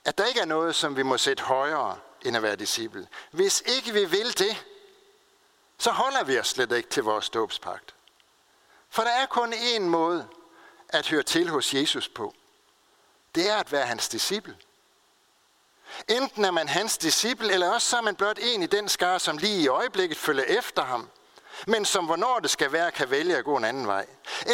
at 0.05 0.19
der 0.19 0.25
ikke 0.25 0.41
er 0.41 0.45
noget, 0.45 0.75
som 0.75 0.97
vi 0.97 1.03
må 1.03 1.19
sætte 1.19 1.43
højere 1.43 1.99
end 2.23 2.37
at 2.37 2.43
være 2.43 2.57
disciple. 2.57 3.09
Hvis 3.31 3.63
ikke 3.67 3.93
vi 3.93 4.05
vil 4.05 4.39
det, 4.39 4.65
så 5.79 5.91
holder 5.91 6.25
vi 6.25 6.39
os 6.39 6.49
slet 6.49 6.73
ikke 6.73 6.89
til 6.89 7.03
vores 7.03 7.31
dåbspagt. 7.31 7.95
For 8.91 9.03
der 9.03 9.11
er 9.11 9.27
kun 9.27 9.53
én 9.53 9.81
måde 9.81 10.29
at 10.89 11.09
høre 11.09 11.23
til 11.23 11.49
hos 11.49 11.75
Jesus 11.75 12.09
på. 12.09 12.35
Det 13.35 13.51
er 13.51 13.57
at 13.57 13.73
være 13.73 13.87
hans 13.87 14.09
disciple. 14.09 14.57
Enten 16.09 16.45
er 16.45 16.51
man 16.51 16.69
hans 16.69 16.99
disciple, 16.99 17.53
eller 17.53 17.71
også 17.71 17.91
så 17.91 17.97
er 17.97 18.01
man 18.01 18.17
blot 18.17 18.39
en 18.43 18.63
i 18.63 18.67
den 18.67 18.89
skare, 18.89 19.21
som 19.21 19.39
lige 19.39 19.63
i 19.63 19.69
øjeblikket 19.69 20.19
følger 20.19 20.45
efter 20.45 20.83
ham, 20.83 21.11
men 21.67 21.85
som 21.85 22.07
hvornår 22.07 22.39
det 22.39 22.51
skal 22.51 22.73
være, 22.73 22.91
kan 22.91 23.11
vælge 23.11 23.37
at 23.37 23.45
gå 23.45 23.57
en 23.57 23.65
anden 23.65 23.87
vej. 23.87 24.07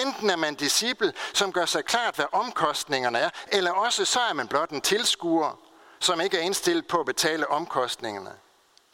Enten 0.07 0.31
er 0.31 0.37
man 0.37 0.55
disciple, 0.55 1.13
som 1.35 1.53
gør 1.53 1.67
sig 1.67 1.85
klart, 1.85 2.17
hvad 2.17 2.27
omkostningerne 2.33 3.19
er, 3.19 3.31
eller 3.49 3.73
også 3.73 4.05
så 4.05 4.21
er 4.21 4.33
man 4.33 4.49
blot 4.49 4.71
en 4.71 4.81
tilskuer, 4.81 5.59
som 6.01 6.21
ikke 6.21 6.39
er 6.39 6.43
indstillet 6.43 6.87
på 6.87 7.01
at 7.01 7.07
betale 7.07 7.51
omkostningerne 7.51 8.33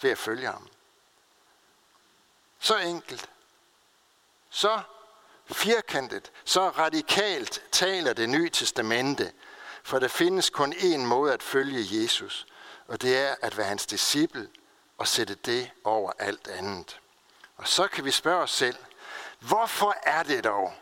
ved 0.02 0.10
at 0.10 0.18
følge 0.18 0.46
ham. 0.46 0.68
Så 2.60 2.76
enkelt. 2.76 3.28
Så 4.50 4.80
firkantet, 5.46 6.32
så 6.44 6.68
radikalt 6.68 7.62
taler 7.72 8.12
det 8.12 8.28
nye 8.28 8.50
testamente, 8.50 9.32
for 9.82 9.98
der 9.98 10.08
findes 10.08 10.50
kun 10.50 10.72
én 10.72 10.98
måde 10.98 11.32
at 11.32 11.42
følge 11.42 12.02
Jesus, 12.02 12.46
og 12.88 13.02
det 13.02 13.16
er 13.18 13.34
at 13.42 13.56
være 13.56 13.66
hans 13.66 13.86
disciple 13.86 14.48
og 14.98 15.08
sætte 15.08 15.34
det 15.34 15.70
over 15.84 16.12
alt 16.18 16.48
andet. 16.48 17.00
Og 17.56 17.68
så 17.68 17.88
kan 17.88 18.04
vi 18.04 18.10
spørge 18.10 18.42
os 18.42 18.50
selv, 18.50 18.76
hvorfor 19.38 19.96
er 20.02 20.22
det 20.22 20.44
dog, 20.44 20.74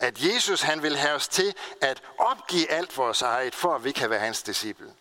at 0.00 0.22
Jesus 0.22 0.60
han 0.60 0.82
vil 0.82 0.96
have 0.96 1.14
os 1.14 1.28
til 1.28 1.54
at 1.80 2.02
opgive 2.18 2.70
alt 2.70 2.96
vores 2.96 3.22
eget, 3.22 3.54
for 3.54 3.74
at 3.74 3.84
vi 3.84 3.92
kan 3.92 4.10
være 4.10 4.20
hans 4.20 4.42
disciple? 4.42 4.94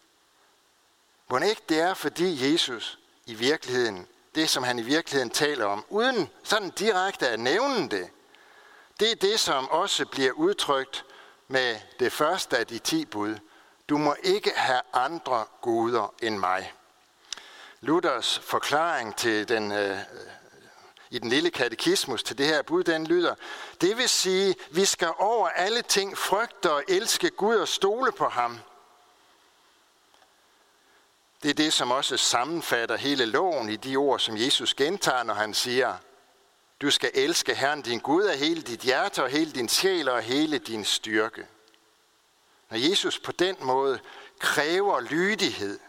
Må 1.30 1.38
ikke 1.38 1.62
det 1.70 1.80
er, 1.80 1.94
fordi 1.94 2.52
Jesus 2.52 3.00
i 3.26 3.34
virkeligheden, 3.34 4.08
det 4.38 4.50
som 4.50 4.64
han 4.64 4.80
i 4.80 4.82
virkeligheden 4.82 5.30
taler 5.30 5.66
om, 5.66 5.86
uden 5.90 6.30
sådan 6.44 6.70
direkte 6.70 7.30
at 7.30 7.40
nævne 7.40 7.90
det, 7.90 8.10
det 9.00 9.12
er 9.12 9.16
det, 9.16 9.40
som 9.40 9.70
også 9.70 10.06
bliver 10.06 10.32
udtrykt 10.32 11.06
med 11.48 11.76
det 12.00 12.12
første 12.12 12.58
af 12.58 12.68
de 12.68 12.78
ti 12.80 13.06
bud. 13.06 13.36
Du 13.90 13.98
må 13.98 14.16
ikke 14.24 14.52
have 14.56 14.82
andre 14.94 15.46
guder 15.62 16.14
end 16.22 16.38
mig. 16.38 16.74
Luthers 17.82 18.40
forklaring 18.40 19.16
til 19.16 19.50
den 19.50 19.72
øh, 19.72 19.98
i 21.10 21.20
den 21.20 21.30
lille 21.30 21.50
katekismus 21.50 22.24
til 22.24 22.38
det 22.38 22.46
her 22.46 22.62
bud, 22.62 22.84
den 22.84 23.08
lyder, 23.08 23.36
det 23.82 23.98
vil 23.98 24.10
sige, 24.10 24.56
vi 24.72 24.86
skal 24.86 25.10
over 25.18 25.48
alle 25.48 25.82
ting 25.82 26.18
frygte 26.18 26.72
og 26.72 26.84
elske 26.88 27.30
Gud 27.30 27.56
og 27.56 27.68
stole 27.68 28.12
på 28.12 28.28
ham. 28.28 28.60
Det 31.44 31.50
er 31.50 31.54
det, 31.54 31.74
som 31.74 31.92
også 31.92 32.18
sammenfatter 32.18 32.98
hele 32.98 33.26
loven 33.26 33.70
i 33.70 33.76
de 33.76 33.96
ord, 33.96 34.20
som 34.20 34.38
Jesus 34.38 34.74
gentager, 34.74 35.24
når 35.24 35.34
han 35.34 35.54
siger, 35.54 35.98
du 36.82 36.92
skal 36.92 37.12
elske 37.14 37.56
Herren 37.56 37.82
din 37.82 38.00
Gud 38.00 38.24
af 38.24 38.38
hele 38.38 38.62
dit 38.62 38.80
hjerte 38.80 39.24
og 39.24 39.30
hele 39.30 39.52
din 39.52 39.70
sjæl 39.70 40.10
og 40.10 40.22
hele 40.22 40.58
din 40.58 40.86
styrke. 40.86 41.48
Når 42.70 42.78
Jesus 42.78 43.20
på 43.20 43.32
den 43.32 43.56
måde 43.60 44.00
kræver 44.40 45.00
lydighed, 45.00 45.80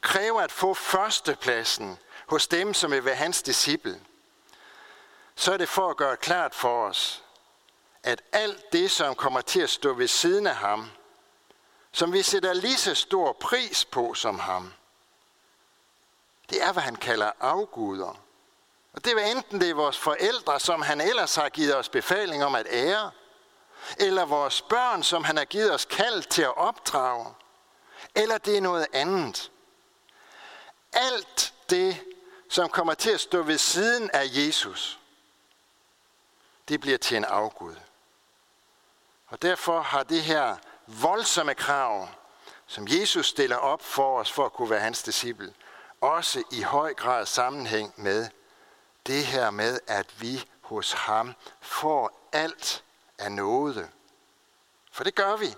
kræver 0.00 0.40
at 0.40 0.52
få 0.52 0.74
førstepladsen 0.74 1.98
hos 2.26 2.46
dem, 2.46 2.74
som 2.74 2.90
vil 2.90 3.04
være 3.04 3.14
hans 3.14 3.42
disciple, 3.42 4.00
så 5.36 5.52
er 5.52 5.56
det 5.56 5.68
for 5.68 5.90
at 5.90 5.96
gøre 5.96 6.16
klart 6.16 6.54
for 6.54 6.86
os, 6.86 7.22
at 8.02 8.22
alt 8.32 8.72
det, 8.72 8.90
som 8.90 9.14
kommer 9.14 9.40
til 9.40 9.60
at 9.60 9.70
stå 9.70 9.92
ved 9.92 10.08
siden 10.08 10.46
af 10.46 10.56
ham, 10.56 10.90
som 11.92 12.12
vi 12.12 12.22
sætter 12.22 12.52
lige 12.52 12.76
så 12.76 12.94
stor 12.94 13.32
pris 13.32 13.84
på 13.84 14.14
som 14.14 14.38
ham, 14.38 14.72
det 16.50 16.62
er, 16.62 16.72
hvad 16.72 16.82
han 16.82 16.96
kalder 16.96 17.30
afguder. 17.40 18.20
Og 18.92 19.04
det 19.04 19.12
er 19.12 19.26
enten 19.26 19.60
det 19.60 19.70
er 19.70 19.74
vores 19.74 19.98
forældre, 19.98 20.60
som 20.60 20.82
han 20.82 21.00
ellers 21.00 21.34
har 21.34 21.48
givet 21.48 21.76
os 21.76 21.88
befaling 21.88 22.44
om 22.44 22.54
at 22.54 22.66
ære, 22.70 23.10
eller 23.98 24.24
vores 24.24 24.62
børn, 24.62 25.02
som 25.02 25.24
han 25.24 25.36
har 25.36 25.44
givet 25.44 25.74
os 25.74 25.84
kald 25.84 26.22
til 26.22 26.42
at 26.42 26.56
opdrage, 26.56 27.34
eller 28.14 28.38
det 28.38 28.56
er 28.56 28.60
noget 28.60 28.86
andet. 28.92 29.50
Alt 30.92 31.54
det, 31.70 32.04
som 32.48 32.68
kommer 32.68 32.94
til 32.94 33.10
at 33.10 33.20
stå 33.20 33.42
ved 33.42 33.58
siden 33.58 34.10
af 34.10 34.24
Jesus, 34.26 35.00
det 36.68 36.80
bliver 36.80 36.98
til 36.98 37.16
en 37.16 37.24
afgud. 37.24 37.74
Og 39.26 39.42
derfor 39.42 39.80
har 39.80 40.02
det 40.02 40.22
her 40.22 40.56
voldsomme 40.86 41.54
krav, 41.54 42.08
som 42.66 42.86
Jesus 42.88 43.26
stiller 43.26 43.56
op 43.56 43.82
for 43.82 44.18
os 44.20 44.32
for 44.32 44.46
at 44.46 44.52
kunne 44.52 44.70
være 44.70 44.80
hans 44.80 45.02
disciple, 45.02 45.54
også 46.04 46.42
i 46.50 46.62
høj 46.62 46.94
grad 46.94 47.26
sammenhæng 47.26 47.94
med 47.96 48.28
det 49.06 49.26
her 49.26 49.50
med, 49.50 49.80
at 49.86 50.20
vi 50.20 50.44
hos 50.60 50.92
ham 50.92 51.34
får 51.60 52.28
alt 52.32 52.84
af 53.18 53.32
noget. 53.32 53.88
For 54.92 55.04
det 55.04 55.14
gør 55.14 55.36
vi. 55.36 55.54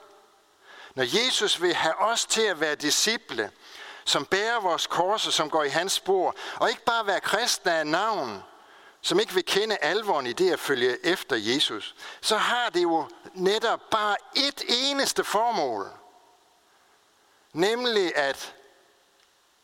Når 0.94 1.24
Jesus 1.24 1.62
vil 1.62 1.74
have 1.74 1.94
os 1.94 2.26
til 2.26 2.42
at 2.42 2.60
være 2.60 2.74
disciple, 2.74 3.50
som 4.04 4.24
bærer 4.24 4.60
vores 4.60 4.86
korse, 4.86 5.32
som 5.32 5.50
går 5.50 5.64
i 5.64 5.68
hans 5.68 5.92
spor, 5.92 6.34
og 6.56 6.68
ikke 6.68 6.84
bare 6.84 7.06
være 7.06 7.20
kristne 7.20 7.72
af 7.72 7.86
navn, 7.86 8.42
som 9.00 9.20
ikke 9.20 9.34
vil 9.34 9.44
kende 9.44 9.76
alvoren 9.76 10.26
i 10.26 10.32
det 10.32 10.52
at 10.52 10.60
følge 10.60 11.06
efter 11.06 11.36
Jesus, 11.36 11.94
så 12.20 12.36
har 12.36 12.70
det 12.70 12.82
jo 12.82 13.08
netop 13.34 13.80
bare 13.90 14.16
et 14.34 14.62
eneste 14.68 15.24
formål. 15.24 15.86
Nemlig 17.52 18.16
at 18.16 18.54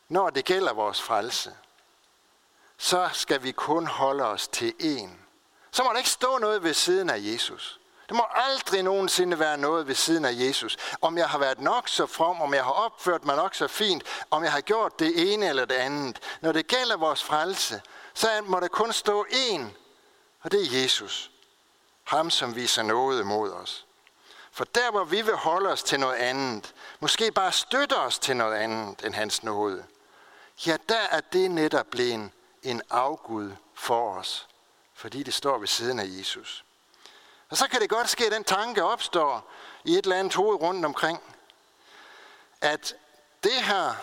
når 0.09 0.31
det 0.31 0.45
gælder 0.45 0.73
vores 0.73 1.03
frelse, 1.03 1.57
så 2.79 3.09
skal 3.13 3.43
vi 3.43 3.53
kun 3.53 3.87
holde 3.87 4.25
os 4.25 4.49
til 4.49 4.75
én. 4.81 5.09
Så 5.71 5.83
må 5.83 5.91
der 5.91 5.99
ikke 5.99 6.11
stå 6.11 6.39
noget 6.39 6.63
ved 6.63 6.75
siden 6.75 7.11
af 7.11 7.19
Jesus. 7.19 7.81
Der 8.09 8.15
må 8.15 8.25
aldrig 8.31 8.83
nogensinde 8.83 9.39
være 9.39 9.59
noget 9.59 9.87
ved 9.87 9.95
siden 9.95 10.25
af 10.25 10.33
Jesus. 10.35 10.77
Om 11.01 11.19
jeg 11.19 11.29
har 11.29 11.39
været 11.39 11.61
nok 11.61 11.89
så 11.89 12.07
from, 12.07 12.41
om 12.41 12.55
jeg 12.55 12.65
har 12.65 12.73
opført 12.73 13.25
mig 13.25 13.37
nok 13.37 13.55
så 13.55 13.69
fint, 13.69 14.05
om 14.31 14.45
jeg 14.45 14.53
har 14.53 14.61
gjort 14.61 14.99
det 14.99 15.33
ene 15.33 15.49
eller 15.49 15.65
det 15.65 15.75
andet. 15.75 16.19
Når 16.41 16.53
det 16.53 16.67
gælder 16.67 16.97
vores 16.97 17.25
frelse, 17.25 17.83
så 18.15 18.29
må 18.45 18.61
der 18.61 18.69
kun 18.69 18.93
stå 18.93 19.27
én, 19.31 19.63
og 20.43 20.53
det 20.53 20.61
er 20.61 20.83
Jesus. 20.83 21.31
Ham, 22.05 22.31
som 22.31 22.57
viser 22.57 22.83
noget 22.83 23.27
mod 23.27 23.51
os. 23.51 23.87
For 24.53 24.65
der, 24.65 24.91
hvor 24.91 25.05
vi 25.05 25.23
vil 25.23 25.37
holde 25.37 25.69
os 25.69 25.83
til 25.83 26.01
noget 26.01 26.17
andet, 26.17 26.75
måske 27.01 27.33
bare 27.33 27.53
støtte 27.53 27.97
os 27.97 28.19
til 28.19 28.37
noget 28.37 28.55
andet 28.57 29.05
end 29.05 29.15
hans 29.15 29.43
nåde, 29.43 29.85
ja, 30.67 30.77
der 30.89 31.01
er 31.11 31.21
det 31.21 31.51
netop 31.51 31.87
blevet 31.87 32.31
en 32.63 32.83
afgud 32.91 33.53
for 33.75 34.15
os, 34.15 34.49
fordi 34.95 35.23
det 35.23 35.35
står 35.35 35.59
ved 35.59 35.67
siden 35.67 35.99
af 35.99 36.07
Jesus. 36.07 36.65
Og 37.49 37.57
så 37.57 37.69
kan 37.69 37.81
det 37.81 37.91
godt 37.91 38.11
ske, 38.11 38.27
at 38.27 38.33
den 38.33 38.45
tanke 38.45 38.85
opstår 38.85 39.51
i 39.85 39.93
et 39.93 40.03
eller 40.03 40.17
andet 40.17 40.35
hoved 40.35 40.61
rundt 40.61 40.85
omkring, 40.85 41.23
at 42.61 42.95
det 43.45 43.63
her, 43.63 43.95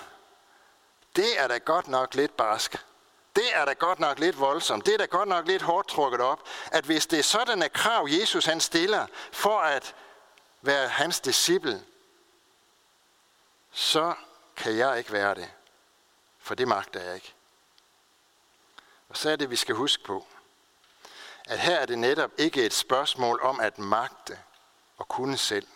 det 1.16 1.40
er 1.40 1.48
da 1.48 1.58
godt 1.58 1.88
nok 1.88 2.16
lidt 2.16 2.38
barsk. 2.38 2.86
Det 3.36 3.56
er 3.56 3.66
da 3.66 3.74
godt 3.74 4.00
nok 4.00 4.20
lidt 4.20 4.40
voldsomt. 4.40 4.86
Det 4.86 4.94
er 4.94 4.98
da 4.98 5.06
godt 5.06 5.30
nok 5.30 5.48
lidt 5.48 5.62
hårdt 5.62 5.88
trukket 5.88 6.22
op, 6.22 6.48
at 6.72 6.86
hvis 6.86 7.08
det 7.08 7.20
er 7.20 7.24
sådan 7.24 7.64
et 7.64 7.74
krav, 7.74 8.08
Jesus 8.12 8.46
han 8.46 8.60
stiller 8.60 9.08
for 9.32 9.60
at 9.60 9.96
være 10.62 10.88
hans 10.88 11.20
disciple, 11.20 11.84
så 13.72 14.14
kan 14.56 14.78
jeg 14.78 14.98
ikke 14.98 15.12
være 15.12 15.36
det. 15.36 15.52
For 16.50 16.56
det 16.56 16.68
magter 16.68 17.00
jeg 17.00 17.16
ikke. 17.16 17.34
Og 19.10 19.18
så 19.18 19.30
er 19.30 19.36
det, 19.36 19.50
vi 19.50 19.56
skal 19.56 19.76
huske 19.76 20.04
på, 20.04 20.28
at 21.46 21.60
her 21.60 21.76
er 21.76 21.86
det 21.86 22.00
netop 22.00 22.32
ikke 22.38 22.66
et 22.66 22.74
spørgsmål 22.74 23.40
om 23.42 23.60
at 23.60 23.80
magte 23.80 24.40
og 24.98 25.08
kunne 25.08 25.38
selv. 25.38 25.68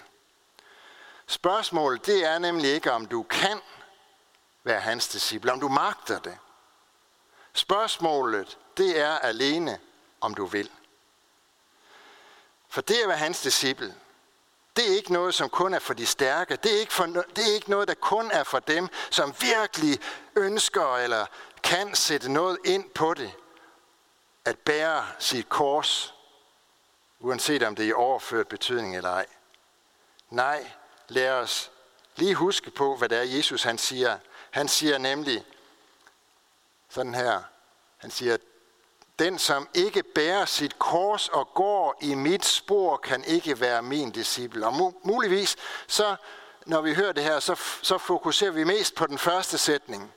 Spørgsmålet 1.28 2.06
det 2.06 2.26
er 2.26 2.38
nemlig 2.38 2.74
ikke, 2.74 2.92
om 2.92 3.06
du 3.06 3.24
kan 3.24 3.62
være 4.64 4.80
hans 4.80 5.08
disciple, 5.08 5.52
om 5.52 5.60
du 5.60 5.68
magter 5.68 6.20
det. 6.20 6.38
Spørgsmålet, 7.54 8.58
det 8.78 9.00
er 9.00 9.20
alene, 9.20 9.80
om 10.22 10.36
du 10.36 10.46
vil. 10.46 10.72
For 12.70 12.82
det 12.82 13.02
at 13.02 13.08
være 13.08 13.18
hans 13.18 13.42
disciple, 13.42 13.96
det 14.76 14.92
er 14.92 14.96
ikke 14.96 15.14
noget, 15.14 15.34
som 15.34 15.50
kun 15.50 15.74
er 15.74 15.80
for 15.80 15.94
de 15.94 16.06
stærke. 16.06 16.56
Det 16.56 16.76
er, 16.76 16.80
ikke 16.80 16.94
for, 16.94 17.06
det 17.06 17.50
er 17.50 17.54
ikke 17.54 17.70
noget, 17.70 17.88
der 17.88 17.94
kun 17.94 18.32
er 18.32 18.44
for 18.44 18.60
dem, 18.60 18.90
som 19.12 19.34
virkelig 19.40 20.00
ønsker 20.36 20.98
eller 20.98 21.26
kan 21.64 21.96
sætte 21.96 22.32
noget 22.32 22.58
ind 22.66 22.90
på 22.90 23.14
det. 23.14 23.32
At 24.46 24.60
bære 24.60 25.08
sit 25.20 25.50
kors, 25.50 26.14
uanset 27.20 27.64
om 27.64 27.76
det 27.76 27.86
er 27.86 27.90
i 27.90 27.94
overført 27.94 28.48
betydning 28.48 28.98
eller 28.98 29.10
ej. 29.10 29.26
Nej, 30.30 30.72
lad 31.08 31.32
os 31.32 31.72
lige 32.16 32.36
huske 32.36 32.72
på, 32.72 32.96
hvad 32.96 33.10
det 33.10 33.18
er, 33.18 33.38
Jesus 33.38 33.64
han 33.64 33.78
siger. 33.78 34.18
Han 34.52 34.68
siger 34.68 34.98
nemlig 34.98 35.46
sådan 36.90 37.14
her. 37.14 37.42
Han 37.98 38.12
siger, 38.12 38.38
den 39.20 39.40
som 39.40 39.70
ikke 39.74 40.04
bærer 40.04 40.46
sit 40.46 40.80
kors 40.80 41.30
og 41.30 41.54
går 41.54 41.98
i 42.02 42.16
mit 42.16 42.46
spor, 42.46 42.98
kan 42.98 43.24
ikke 43.24 43.60
være 43.60 43.82
min 43.82 44.12
disciple. 44.12 44.68
Og 44.68 44.96
muligvis, 45.04 45.56
så 45.88 46.16
når 46.66 46.82
vi 46.82 46.94
hører 46.94 47.12
det 47.12 47.24
her, 47.24 47.40
så, 47.40 47.56
så 47.82 47.98
fokuserer 47.98 48.52
vi 48.52 48.64
mest 48.64 48.96
på 48.96 49.08
den 49.08 49.18
første 49.18 49.58
sætning. 49.58 50.14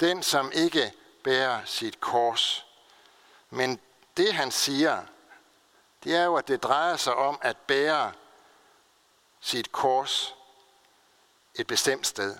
Den, 0.00 0.22
som 0.22 0.52
ikke 0.54 0.92
bærer 1.24 1.60
sit 1.64 2.00
kors. 2.00 2.66
Men 3.50 3.80
det 4.16 4.32
han 4.32 4.50
siger, 4.50 5.02
det 6.04 6.14
er 6.14 6.24
jo, 6.24 6.34
at 6.34 6.48
det 6.48 6.62
drejer 6.62 6.96
sig 6.96 7.14
om 7.14 7.38
at 7.42 7.56
bære 7.56 8.12
sit 9.40 9.72
kors 9.72 10.34
et 11.54 11.66
bestemt 11.66 12.06
sted, 12.06 12.36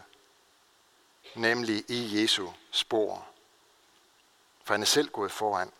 nemlig 1.34 1.84
i 1.90 2.22
Jesu 2.22 2.48
spor. 2.70 3.26
For 4.64 4.74
han 4.74 4.82
er 4.82 4.86
selv 4.86 5.08
gået 5.08 5.32
foran. 5.32 5.72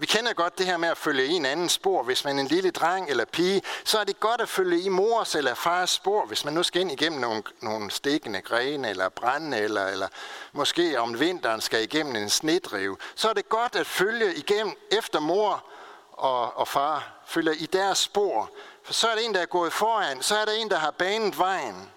Vi 0.00 0.06
kender 0.06 0.32
godt 0.32 0.58
det 0.58 0.66
her 0.66 0.76
med 0.76 0.88
at 0.88 0.98
følge 0.98 1.26
i 1.26 1.32
en 1.32 1.46
anden 1.46 1.68
spor. 1.68 2.02
Hvis 2.02 2.24
man 2.24 2.36
er 2.36 2.42
en 2.42 2.48
lille 2.48 2.70
dreng 2.70 3.10
eller 3.10 3.24
pige, 3.24 3.62
så 3.84 3.98
er 3.98 4.04
det 4.04 4.20
godt 4.20 4.40
at 4.40 4.48
følge 4.48 4.80
i 4.80 4.88
mors 4.88 5.34
eller 5.34 5.54
fars 5.54 5.90
spor. 5.90 6.26
Hvis 6.26 6.44
man 6.44 6.54
nu 6.54 6.62
skal 6.62 6.80
ind 6.80 6.92
igennem 6.92 7.20
nogle, 7.20 7.42
nogle 7.62 7.90
stikkende 7.90 8.40
grene 8.40 8.90
eller 8.90 9.08
brænde, 9.08 9.58
eller, 9.58 9.86
eller 9.86 10.08
måske 10.52 11.00
om 11.00 11.20
vinteren 11.20 11.60
skal 11.60 11.82
igennem 11.82 12.16
en 12.16 12.30
snedrive, 12.30 12.96
så 13.14 13.28
er 13.28 13.32
det 13.32 13.48
godt 13.48 13.76
at 13.76 13.86
følge 13.86 14.34
igennem 14.34 14.74
efter 14.98 15.20
mor 15.20 15.64
og, 16.12 16.56
og 16.56 16.68
far. 16.68 17.22
Følge 17.26 17.56
i 17.56 17.66
deres 17.66 17.98
spor. 17.98 18.50
For 18.84 18.92
så 18.92 19.08
er 19.08 19.14
der 19.14 19.22
en, 19.22 19.34
der 19.34 19.40
er 19.40 19.46
gået 19.46 19.72
foran. 19.72 20.22
Så 20.22 20.36
er 20.36 20.44
der 20.44 20.52
en, 20.52 20.70
der 20.70 20.78
har 20.78 20.90
banet 20.90 21.38
vejen. 21.38 21.90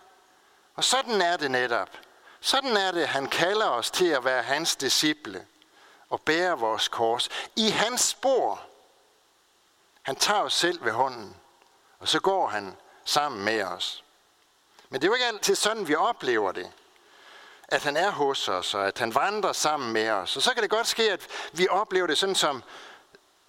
Og 0.75 0.83
sådan 0.83 1.21
er 1.21 1.37
det 1.37 1.51
netop. 1.51 1.89
Sådan 2.39 2.77
er 2.77 2.91
det, 2.91 3.07
han 3.07 3.27
kalder 3.27 3.67
os 3.67 3.91
til 3.91 4.07
at 4.07 4.25
være 4.25 4.43
hans 4.43 4.75
disciple 4.75 5.45
og 6.11 6.21
bære 6.21 6.59
vores 6.59 6.87
kors 6.87 7.29
i 7.55 7.69
hans 7.69 8.01
spor. 8.01 8.61
Han 10.01 10.15
tager 10.15 10.41
os 10.41 10.53
selv 10.53 10.85
ved 10.85 10.91
hånden, 10.91 11.35
og 11.99 12.07
så 12.07 12.19
går 12.19 12.47
han 12.47 12.75
sammen 13.05 13.45
med 13.45 13.63
os. 13.63 14.03
Men 14.89 15.01
det 15.01 15.07
er 15.07 15.09
jo 15.09 15.13
ikke 15.13 15.25
altid 15.25 15.55
sådan, 15.55 15.87
vi 15.87 15.95
oplever 15.95 16.51
det. 16.51 16.71
At 17.67 17.83
han 17.83 17.97
er 17.97 18.11
hos 18.11 18.49
os, 18.49 18.73
og 18.73 18.87
at 18.87 18.99
han 18.99 19.15
vandrer 19.15 19.53
sammen 19.53 19.93
med 19.93 20.09
os. 20.09 20.35
Og 20.35 20.41
så 20.41 20.53
kan 20.53 20.63
det 20.63 20.69
godt 20.69 20.87
ske, 20.87 21.11
at 21.11 21.27
vi 21.53 21.67
oplever 21.67 22.07
det 22.07 22.17
sådan 22.17 22.35
som, 22.35 22.63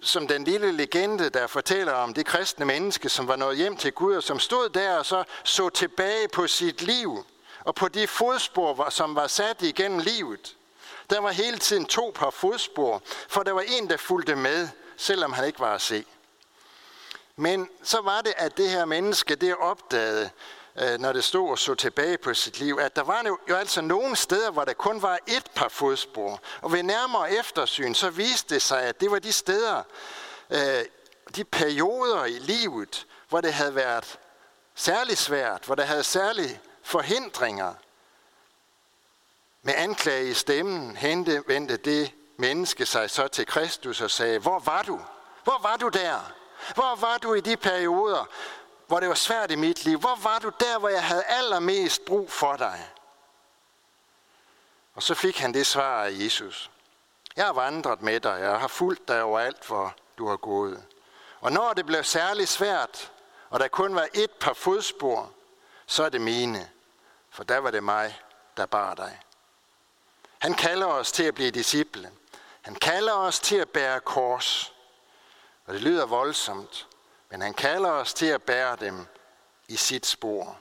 som 0.01 0.27
den 0.27 0.43
lille 0.43 0.71
legende, 0.71 1.29
der 1.29 1.47
fortæller 1.47 1.93
om 1.93 2.13
det 2.13 2.25
kristne 2.25 2.65
menneske, 2.65 3.09
som 3.09 3.27
var 3.27 3.35
nået 3.35 3.57
hjem 3.57 3.77
til 3.77 3.91
Gud, 3.91 4.15
og 4.15 4.23
som 4.23 4.39
stod 4.39 4.69
der 4.69 4.97
og 4.97 5.05
så 5.05 5.23
så 5.43 5.69
tilbage 5.69 6.27
på 6.27 6.47
sit 6.47 6.81
liv, 6.81 7.25
og 7.59 7.75
på 7.75 7.87
de 7.87 8.07
fodspor, 8.07 8.89
som 8.89 9.15
var 9.15 9.27
sat 9.27 9.61
igennem 9.61 9.99
livet. 9.99 10.55
Der 11.13 11.19
var 11.19 11.31
hele 11.31 11.57
tiden 11.57 11.85
to 11.85 12.11
par 12.15 12.29
fodspor, 12.29 13.01
for 13.27 13.43
der 13.43 13.51
var 13.51 13.61
en, 13.61 13.89
der 13.89 13.97
fulgte 13.97 14.35
med, 14.35 14.69
selvom 14.97 15.33
han 15.33 15.45
ikke 15.45 15.59
var 15.59 15.75
at 15.75 15.81
se. 15.81 16.05
Men 17.35 17.69
så 17.83 18.01
var 18.01 18.21
det, 18.21 18.33
at 18.37 18.57
det 18.57 18.69
her 18.69 18.85
menneske, 18.85 19.35
det 19.35 19.55
opdagede, 19.55 20.29
øh, 20.75 20.99
når 20.99 21.13
det 21.13 21.23
stod 21.23 21.49
og 21.49 21.59
så 21.59 21.75
tilbage 21.75 22.17
på 22.17 22.33
sit 22.33 22.59
liv, 22.59 22.77
at 22.81 22.95
der 22.95 23.03
var 23.03 23.37
jo 23.49 23.55
altså 23.55 23.81
nogle 23.81 24.15
steder, 24.15 24.51
hvor 24.51 24.65
der 24.65 24.73
kun 24.73 25.01
var 25.01 25.19
et 25.27 25.51
par 25.55 25.67
fodspor. 25.69 26.41
Og 26.61 26.71
ved 26.71 26.83
nærmere 26.83 27.31
eftersyn, 27.31 27.93
så 27.93 28.09
viste 28.09 28.53
det 28.53 28.61
sig, 28.61 28.81
at 28.81 29.01
det 29.01 29.11
var 29.11 29.19
de 29.19 29.31
steder, 29.31 29.83
øh, 30.49 30.85
de 31.35 31.43
perioder 31.43 32.25
i 32.25 32.39
livet, 32.39 33.07
hvor 33.29 33.41
det 33.41 33.53
havde 33.53 33.75
været 33.75 34.19
særlig 34.75 35.17
svært, 35.17 35.65
hvor 35.65 35.75
der 35.75 35.83
havde 35.83 36.03
særlige 36.03 36.59
forhindringer, 36.83 37.73
med 39.63 39.73
anklage 39.77 40.29
i 40.29 40.33
stemmen 40.33 40.95
hente, 40.95 41.43
vendte 41.47 41.77
det 41.77 42.13
menneske 42.37 42.85
sig 42.85 43.09
så 43.09 43.27
til 43.27 43.45
Kristus 43.45 44.01
og 44.01 44.11
sagde, 44.11 44.39
hvor 44.39 44.59
var 44.59 44.81
du? 44.81 45.01
Hvor 45.43 45.59
var 45.61 45.77
du 45.77 45.87
der? 45.87 46.33
Hvor 46.75 46.95
var 46.95 47.17
du 47.17 47.33
i 47.33 47.41
de 47.41 47.57
perioder, 47.57 48.25
hvor 48.87 48.99
det 48.99 49.09
var 49.09 49.15
svært 49.15 49.51
i 49.51 49.55
mit 49.55 49.85
liv? 49.85 49.99
Hvor 49.99 50.15
var 50.23 50.39
du 50.39 50.51
der, 50.59 50.79
hvor 50.79 50.89
jeg 50.89 51.03
havde 51.03 51.23
allermest 51.23 52.05
brug 52.05 52.31
for 52.31 52.55
dig? 52.55 52.89
Og 54.95 55.03
så 55.03 55.13
fik 55.13 55.37
han 55.37 55.53
det 55.53 55.67
svar 55.67 56.03
af 56.03 56.11
Jesus. 56.11 56.71
Jeg 57.35 57.45
har 57.45 57.53
vandret 57.53 58.01
med 58.01 58.19
dig, 58.19 58.39
jeg 58.41 58.59
har 58.59 58.67
fulgt 58.67 59.07
dig 59.07 59.23
overalt, 59.23 59.67
hvor 59.67 59.95
du 60.17 60.27
har 60.27 60.37
gået. 60.37 60.83
Og 61.39 61.51
når 61.51 61.73
det 61.73 61.85
blev 61.85 62.03
særligt 62.03 62.49
svært, 62.49 63.11
og 63.49 63.59
der 63.59 63.67
kun 63.67 63.95
var 63.95 64.07
et 64.13 64.31
par 64.31 64.53
fodspor, 64.53 65.31
så 65.85 66.03
er 66.03 66.09
det 66.09 66.21
mine, 66.21 66.69
for 67.29 67.43
der 67.43 67.57
var 67.57 67.71
det 67.71 67.83
mig, 67.83 68.19
der 68.57 68.65
bar 68.65 68.93
dig. 68.93 69.19
Han 70.43 70.53
kalder 70.53 70.87
os 70.87 71.11
til 71.11 71.23
at 71.23 71.35
blive 71.35 71.51
disciple. 71.51 72.11
Han 72.61 72.75
kalder 72.75 73.13
os 73.13 73.39
til 73.39 73.55
at 73.55 73.69
bære 73.69 73.99
kors. 73.99 74.73
Og 75.65 75.73
det 75.73 75.81
lyder 75.81 76.05
voldsomt, 76.05 76.87
men 77.29 77.41
han 77.41 77.53
kalder 77.53 77.89
os 77.89 78.13
til 78.13 78.25
at 78.25 78.43
bære 78.43 78.75
dem 78.75 79.07
i 79.67 79.75
sit 79.75 80.05
spor. 80.05 80.59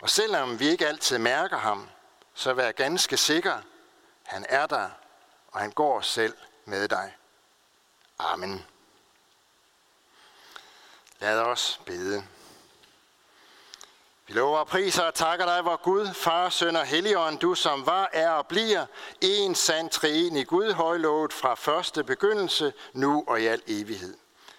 Og 0.00 0.10
selvom 0.10 0.60
vi 0.60 0.68
ikke 0.68 0.88
altid 0.88 1.18
mærker 1.18 1.56
ham, 1.56 1.88
så 2.34 2.52
vær 2.52 2.72
ganske 2.72 3.16
sikker, 3.16 3.58
han 4.22 4.46
er 4.48 4.66
der, 4.66 4.90
og 5.48 5.60
han 5.60 5.72
går 5.72 6.00
selv 6.00 6.36
med 6.64 6.88
dig. 6.88 7.16
Amen. 8.18 8.66
Lad 11.18 11.38
os 11.38 11.80
bede. 11.86 12.26
Vi 14.30 14.34
lover 14.34 14.58
og 14.58 14.66
priser 14.66 15.02
og 15.02 15.14
takker 15.14 15.44
dig, 15.44 15.64
vor 15.64 15.76
Gud, 15.82 16.14
Far, 16.14 16.48
Søn 16.48 16.76
og 16.76 16.86
Helligånd, 16.86 17.38
du 17.38 17.54
som 17.54 17.86
var, 17.86 18.10
er 18.12 18.30
og 18.30 18.46
bliver 18.46 18.86
en 19.20 19.54
sand 19.54 19.90
træen 19.90 20.36
i 20.36 20.44
Gud, 20.44 20.72
højlovet 20.72 21.32
fra 21.32 21.54
første 21.54 22.04
begyndelse, 22.04 22.72
nu 22.92 23.24
og 23.26 23.40
i 23.40 23.46
al 23.46 23.62
evighed. 23.66 24.14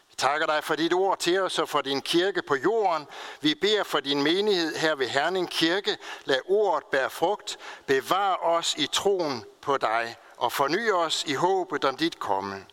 Vi 0.09 0.15
takker 0.17 0.45
dig 0.45 0.63
for 0.63 0.75
dit 0.75 0.93
ord 0.93 1.19
til 1.19 1.41
os 1.41 1.59
og 1.59 1.69
for 1.69 1.81
din 1.81 2.01
kirke 2.01 2.41
på 2.41 2.55
jorden. 2.55 3.07
Vi 3.41 3.55
beder 3.55 3.83
for 3.83 3.99
din 3.99 4.23
menighed 4.23 4.75
her 4.75 4.95
ved 4.95 5.07
Herning 5.07 5.49
Kirke. 5.49 5.97
Lad 6.25 6.39
ordet 6.45 6.83
bære 6.91 7.09
frugt. 7.09 7.57
Bevar 7.85 8.35
os 8.35 8.75
i 8.77 8.87
troen 8.91 9.45
på 9.61 9.77
dig 9.77 10.15
og 10.37 10.51
forny 10.51 10.91
os 10.91 11.23
i 11.27 11.33
håbet 11.33 11.85
om 11.85 11.97
dit 11.97 12.19
komme. 12.19 12.65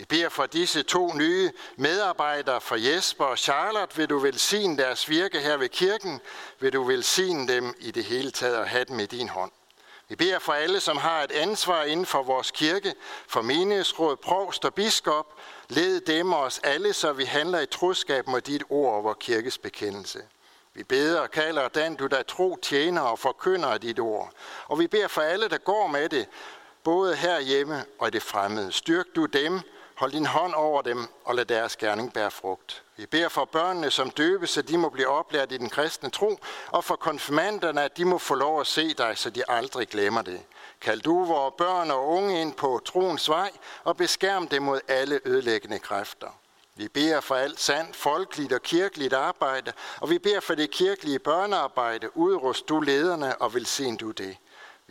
Vi 0.00 0.04
beder 0.04 0.28
for 0.28 0.46
disse 0.46 0.82
to 0.82 1.12
nye 1.14 1.52
medarbejdere, 1.76 2.60
for 2.60 2.76
Jesper 2.76 3.24
og 3.24 3.38
Charlotte, 3.38 3.96
vil 3.96 4.08
du 4.08 4.18
velsigne 4.18 4.78
deres 4.78 5.08
virke 5.08 5.40
her 5.40 5.56
ved 5.56 5.68
kirken, 5.68 6.20
vil 6.60 6.72
du 6.72 6.82
velsigne 6.82 7.48
dem 7.48 7.74
i 7.78 7.90
det 7.90 8.04
hele 8.04 8.30
taget 8.30 8.56
og 8.56 8.68
have 8.68 8.84
dem 8.84 9.00
i 9.00 9.06
din 9.06 9.28
hånd. 9.28 9.50
Vi 10.08 10.16
beder 10.16 10.38
for 10.38 10.52
alle, 10.52 10.80
som 10.80 10.96
har 10.96 11.22
et 11.22 11.32
ansvar 11.32 11.82
inden 11.82 12.06
for 12.06 12.22
vores 12.22 12.50
kirke, 12.50 12.94
for 13.28 13.42
menighedsråd, 13.42 14.16
provst 14.16 14.64
og 14.64 14.74
biskop, 14.74 15.38
led 15.68 16.00
dem 16.00 16.32
og 16.32 16.40
os 16.40 16.60
alle, 16.64 16.92
så 16.92 17.12
vi 17.12 17.24
handler 17.24 17.60
i 17.60 17.66
troskab 17.66 18.26
mod 18.26 18.40
dit 18.40 18.62
ord 18.70 18.94
og 18.94 19.04
vores 19.04 19.18
kirkes 19.20 19.58
bekendelse. 19.58 20.22
Vi 20.74 20.84
beder 20.84 21.20
og 21.20 21.30
kalder 21.30 21.68
den, 21.68 21.94
du 21.94 22.06
der 22.06 22.22
tro 22.22 22.56
tjener 22.62 23.00
og 23.02 23.18
forkynder 23.18 23.68
af 23.68 23.80
dit 23.80 23.98
ord. 23.98 24.32
Og 24.66 24.78
vi 24.78 24.86
beder 24.86 25.08
for 25.08 25.20
alle, 25.20 25.48
der 25.48 25.58
går 25.58 25.86
med 25.86 26.08
det, 26.08 26.28
både 26.84 27.16
herhjemme 27.16 27.84
og 27.98 28.08
i 28.08 28.10
det 28.10 28.22
fremmede. 28.22 28.72
Styrk 28.72 29.06
du 29.16 29.26
dem, 29.26 29.60
Hold 30.00 30.12
din 30.12 30.26
hånd 30.26 30.54
over 30.54 30.82
dem, 30.82 31.06
og 31.24 31.34
lad 31.34 31.44
deres 31.44 31.76
gerning 31.76 32.12
bære 32.12 32.30
frugt. 32.30 32.82
Vi 32.96 33.06
beder 33.06 33.28
for 33.28 33.44
børnene, 33.44 33.90
som 33.90 34.10
døbes, 34.10 34.50
så 34.50 34.62
de 34.62 34.78
må 34.78 34.88
blive 34.88 35.08
oplært 35.08 35.52
i 35.52 35.56
den 35.56 35.68
kristne 35.68 36.10
tro, 36.10 36.38
og 36.68 36.84
for 36.84 36.96
konfirmanderne, 36.96 37.82
at 37.82 37.96
de 37.96 38.04
må 38.04 38.18
få 38.18 38.34
lov 38.34 38.60
at 38.60 38.66
se 38.66 38.94
dig, 38.94 39.18
så 39.18 39.30
de 39.30 39.50
aldrig 39.50 39.88
glemmer 39.88 40.22
det. 40.22 40.40
Kald 40.80 41.00
du 41.00 41.24
vores 41.24 41.54
børn 41.58 41.90
og 41.90 42.08
unge 42.08 42.40
ind 42.40 42.54
på 42.54 42.80
troens 42.84 43.28
vej, 43.28 43.50
og 43.84 43.96
beskærm 43.96 44.48
dem 44.48 44.62
mod 44.62 44.80
alle 44.88 45.20
ødelæggende 45.24 45.78
kræfter. 45.78 46.28
Vi 46.74 46.88
beder 46.88 47.20
for 47.20 47.34
alt 47.34 47.60
sandt, 47.60 47.96
folkeligt 47.96 48.52
og 48.52 48.62
kirkeligt 48.62 49.12
arbejde, 49.12 49.72
og 50.00 50.10
vi 50.10 50.18
beder 50.18 50.40
for 50.40 50.54
det 50.54 50.70
kirkelige 50.70 51.18
børnearbejde. 51.18 52.16
Udrust 52.16 52.68
du 52.68 52.80
lederne, 52.80 53.42
og 53.42 53.54
velsign 53.54 53.96
du 53.96 54.10
det. 54.10 54.36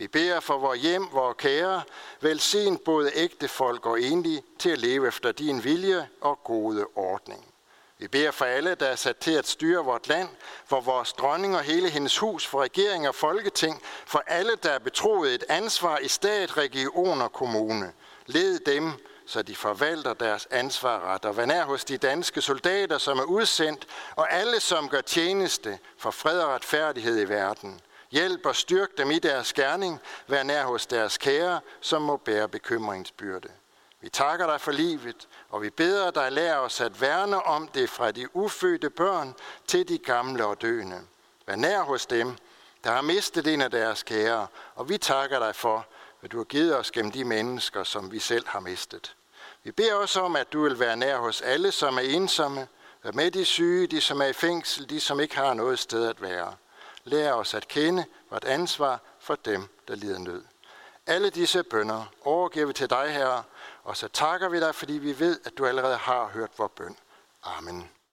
Vi 0.00 0.08
beder 0.08 0.40
for 0.40 0.58
vores 0.58 0.80
hjem, 0.80 1.08
vores 1.12 1.36
kære, 1.38 1.82
velsign 2.20 2.78
både 2.78 3.10
ægte 3.14 3.48
folk 3.48 3.86
og 3.86 4.00
enlige 4.00 4.42
til 4.58 4.70
at 4.70 4.78
leve 4.78 5.08
efter 5.08 5.32
din 5.32 5.64
vilje 5.64 6.08
og 6.20 6.38
gode 6.44 6.86
ordning. 6.94 7.46
Vi 7.98 8.08
beder 8.08 8.30
for 8.30 8.44
alle, 8.44 8.74
der 8.74 8.86
er 8.86 8.96
sat 8.96 9.16
til 9.16 9.30
at 9.30 9.48
styre 9.48 9.84
vort 9.84 10.08
land, 10.08 10.28
for 10.66 10.80
vores 10.80 11.12
dronning 11.12 11.56
og 11.56 11.62
hele 11.62 11.88
hendes 11.88 12.18
hus, 12.18 12.46
for 12.46 12.62
regering 12.62 13.08
og 13.08 13.14
folketing, 13.14 13.82
for 14.06 14.22
alle, 14.26 14.52
der 14.62 14.70
er 14.70 14.78
betroet 14.78 15.34
et 15.34 15.44
ansvar 15.48 15.98
i 15.98 16.08
stat, 16.08 16.56
region 16.56 17.22
og 17.22 17.32
kommune. 17.32 17.92
Led 18.26 18.58
dem, 18.58 18.92
så 19.26 19.42
de 19.42 19.56
forvalter 19.56 20.14
deres 20.14 20.48
ansvar 20.50 21.14
ret, 21.14 21.24
og 21.24 21.36
vær 21.36 21.46
nær 21.46 21.64
hos 21.64 21.84
de 21.84 21.98
danske 21.98 22.40
soldater, 22.40 22.98
som 22.98 23.18
er 23.18 23.24
udsendt, 23.24 23.86
og 24.16 24.32
alle, 24.32 24.60
som 24.60 24.88
gør 24.88 25.00
tjeneste 25.00 25.78
for 25.98 26.10
fred 26.10 26.40
og 26.40 26.48
retfærdighed 26.48 27.20
i 27.20 27.28
verden. 27.28 27.80
Hjælp 28.10 28.46
og 28.46 28.56
styrk 28.56 28.98
dem 28.98 29.10
i 29.10 29.18
deres 29.18 29.52
gerning. 29.52 30.00
Vær 30.26 30.42
nær 30.42 30.64
hos 30.64 30.86
deres 30.86 31.18
kære, 31.18 31.60
som 31.80 32.02
må 32.02 32.16
bære 32.16 32.48
bekymringsbyrde. 32.48 33.48
Vi 34.00 34.08
takker 34.08 34.46
dig 34.46 34.60
for 34.60 34.72
livet, 34.72 35.28
og 35.50 35.62
vi 35.62 35.70
beder 35.70 36.10
dig 36.10 36.32
lære 36.32 36.58
os 36.58 36.80
at 36.80 37.00
værne 37.00 37.42
om 37.42 37.68
det 37.68 37.90
fra 37.90 38.10
de 38.10 38.36
ufødte 38.36 38.90
børn 38.90 39.34
til 39.66 39.88
de 39.88 39.98
gamle 39.98 40.46
og 40.46 40.62
døende. 40.62 41.00
Vær 41.46 41.56
nær 41.56 41.82
hos 41.82 42.06
dem, 42.06 42.36
der 42.84 42.90
har 42.90 43.02
mistet 43.02 43.46
en 43.46 43.60
af 43.60 43.70
deres 43.70 44.02
kære, 44.02 44.46
og 44.74 44.88
vi 44.88 44.98
takker 44.98 45.38
dig 45.38 45.54
for, 45.54 45.86
hvad 46.20 46.30
du 46.30 46.36
har 46.36 46.44
givet 46.44 46.76
os 46.76 46.90
gennem 46.90 47.12
de 47.12 47.24
mennesker, 47.24 47.84
som 47.84 48.12
vi 48.12 48.18
selv 48.18 48.48
har 48.48 48.60
mistet. 48.60 49.16
Vi 49.62 49.72
beder 49.72 49.94
også 49.94 50.20
om, 50.20 50.36
at 50.36 50.52
du 50.52 50.62
vil 50.62 50.78
være 50.78 50.96
nær 50.96 51.16
hos 51.16 51.40
alle, 51.40 51.72
som 51.72 51.96
er 51.96 52.02
ensomme, 52.02 52.68
Vær 53.02 53.12
med 53.12 53.30
de 53.30 53.44
syge, 53.44 53.86
de 53.86 54.00
som 54.00 54.20
er 54.20 54.26
i 54.26 54.32
fængsel, 54.32 54.90
de 54.90 55.00
som 55.00 55.20
ikke 55.20 55.36
har 55.36 55.54
noget 55.54 55.78
sted 55.78 56.08
at 56.08 56.22
være. 56.22 56.54
Lær 57.10 57.32
os 57.32 57.54
at 57.54 57.68
kende 57.68 58.04
vort 58.30 58.44
ansvar 58.44 59.00
for 59.18 59.34
dem, 59.34 59.68
der 59.88 59.94
lider 59.94 60.18
nød. 60.18 60.44
Alle 61.06 61.30
disse 61.30 61.62
bønder 61.62 62.04
overgiver 62.24 62.66
vi 62.66 62.72
til 62.72 62.90
dig, 62.90 63.10
Herre, 63.14 63.42
og 63.84 63.96
så 63.96 64.08
takker 64.08 64.48
vi 64.48 64.60
dig, 64.60 64.74
fordi 64.74 64.92
vi 64.92 65.18
ved, 65.18 65.40
at 65.44 65.58
du 65.58 65.66
allerede 65.66 65.96
har 65.96 66.26
hørt 66.26 66.50
vores 66.58 66.72
bøn. 66.76 66.96
Amen. 67.42 67.90